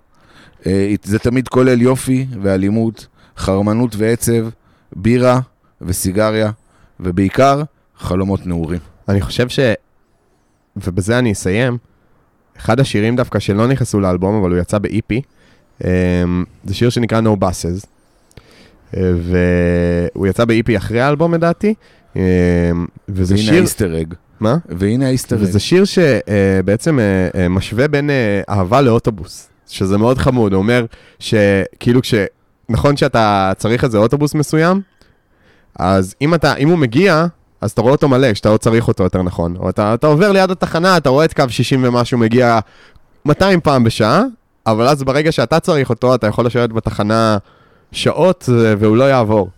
[1.03, 3.07] זה תמיד כולל יופי ואלימות,
[3.37, 4.49] חרמנות ועצב,
[4.95, 5.39] בירה
[5.81, 6.51] וסיגריה,
[6.99, 7.63] ובעיקר
[7.97, 8.79] חלומות נעורים.
[9.09, 9.59] אני חושב ש...
[10.77, 11.77] ובזה אני אסיים.
[12.57, 15.21] אחד השירים דווקא שלא נכנסו לאלבום, אבל הוא יצא ב-EP,
[15.83, 17.85] אמ, זה שיר שנקרא No Buses.
[18.97, 19.11] אה,
[20.13, 21.73] והוא יצא ב-EP אחרי האלבום לדעתי,
[22.15, 22.21] אמ,
[23.09, 23.57] וזה והנה שיר...
[23.59, 24.13] האיסטר אג.
[24.39, 24.57] מה?
[24.69, 25.41] והנה האיסטר אג.
[25.41, 26.99] וזה שיר שבעצם
[27.49, 30.85] משווה בין אה, אהבה לאוטובוס, שזה מאוד חמוד, הוא אומר
[31.19, 32.13] שכאילו כש...
[32.69, 34.81] נכון שאתה צריך איזה אוטובוס מסוים,
[35.79, 37.25] אז אם, אתה, אם הוא מגיע,
[37.61, 39.55] אז אתה רואה אותו מלא, כשאתה לא צריך אותו יותר נכון.
[39.59, 42.59] או אתה, אתה עובר ליד התחנה, אתה רואה את קו 60 ומשהו מגיע
[43.25, 44.23] 200 פעם בשעה,
[44.67, 47.37] אבל אז ברגע שאתה צריך אותו, אתה יכול לשבת בתחנה
[47.91, 49.49] שעות אה, והוא לא יעבור.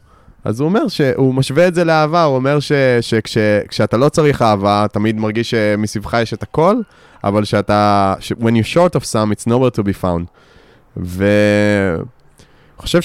[0.43, 2.57] אז הוא אומר שהוא משווה את זה לאהבה, הוא אומר
[3.01, 6.75] שכשאתה לא צריך אהבה, תמיד מרגיש שמסביבך יש את הכל,
[7.23, 10.25] אבל שאתה, ש- when you're short of some, it's nowhere to be found.
[10.97, 12.03] ואני
[12.77, 13.01] חושב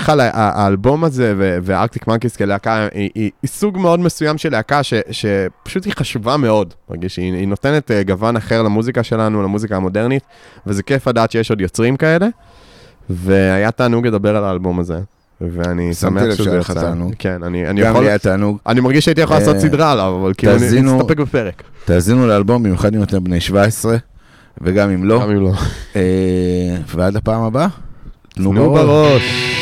[0.00, 4.50] שבכלל ה- האלבום הזה ו- והארקטיק מנקיס כלהקה היא, היא, היא סוג מאוד מסוים של
[4.52, 9.76] להקה ש, שפשוט היא חשובה מאוד, מרגיש היא נותנת אה, גוון אחר למוזיקה שלנו, למוזיקה
[9.76, 10.22] המודרנית,
[10.66, 12.26] וזה כיף לדעת שיש עוד יוצרים כאלה,
[13.10, 14.98] והיה תענוג לדבר על האלבום הזה.
[15.40, 16.80] ואני שמתי שמח לב שזה שהיה לך יצא.
[16.80, 17.12] תענוג.
[17.18, 18.02] כן, אני, אני גם יכול...
[18.02, 18.58] לי היה תענוג.
[18.66, 21.62] אני מרגיש שהייתי יכול לעשות אה, סדרה עליו, אבל כאילו אני נסתפק בפרק.
[21.84, 23.96] תאזינו לאלבום, במיוחד אם אתם בני 17,
[24.60, 25.22] וגם אם לא.
[25.22, 25.52] גם אם לא.
[25.96, 27.66] אה, ועד הפעם הבאה,
[28.34, 28.84] תנו נו בראש.
[28.84, 29.59] בראש.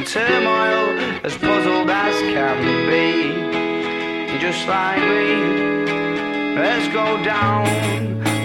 [0.00, 2.58] in turmoil, as puzzled as can
[2.88, 4.38] be.
[4.38, 7.66] Just like me, let's go down,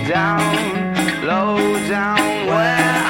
[0.07, 1.57] down, low
[1.88, 3.05] down, where.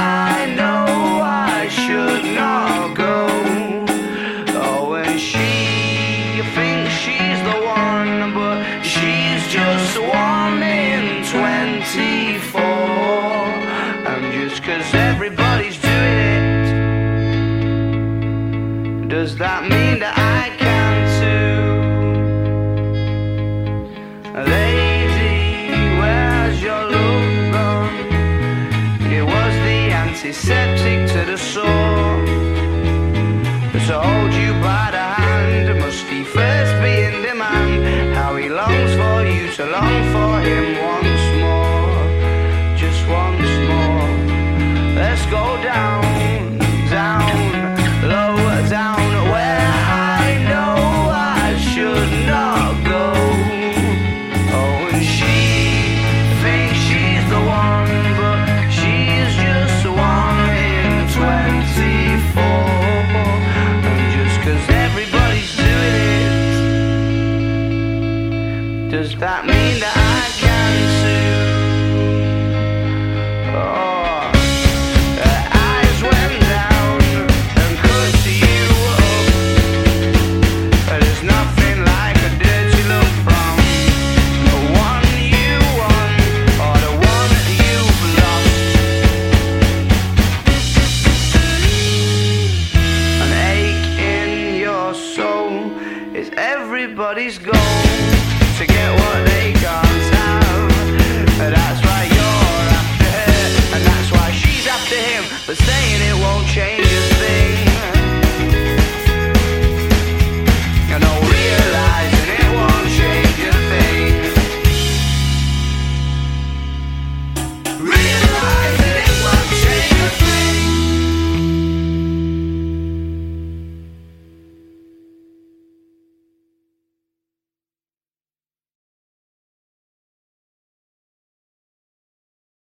[19.38, 19.85] that me.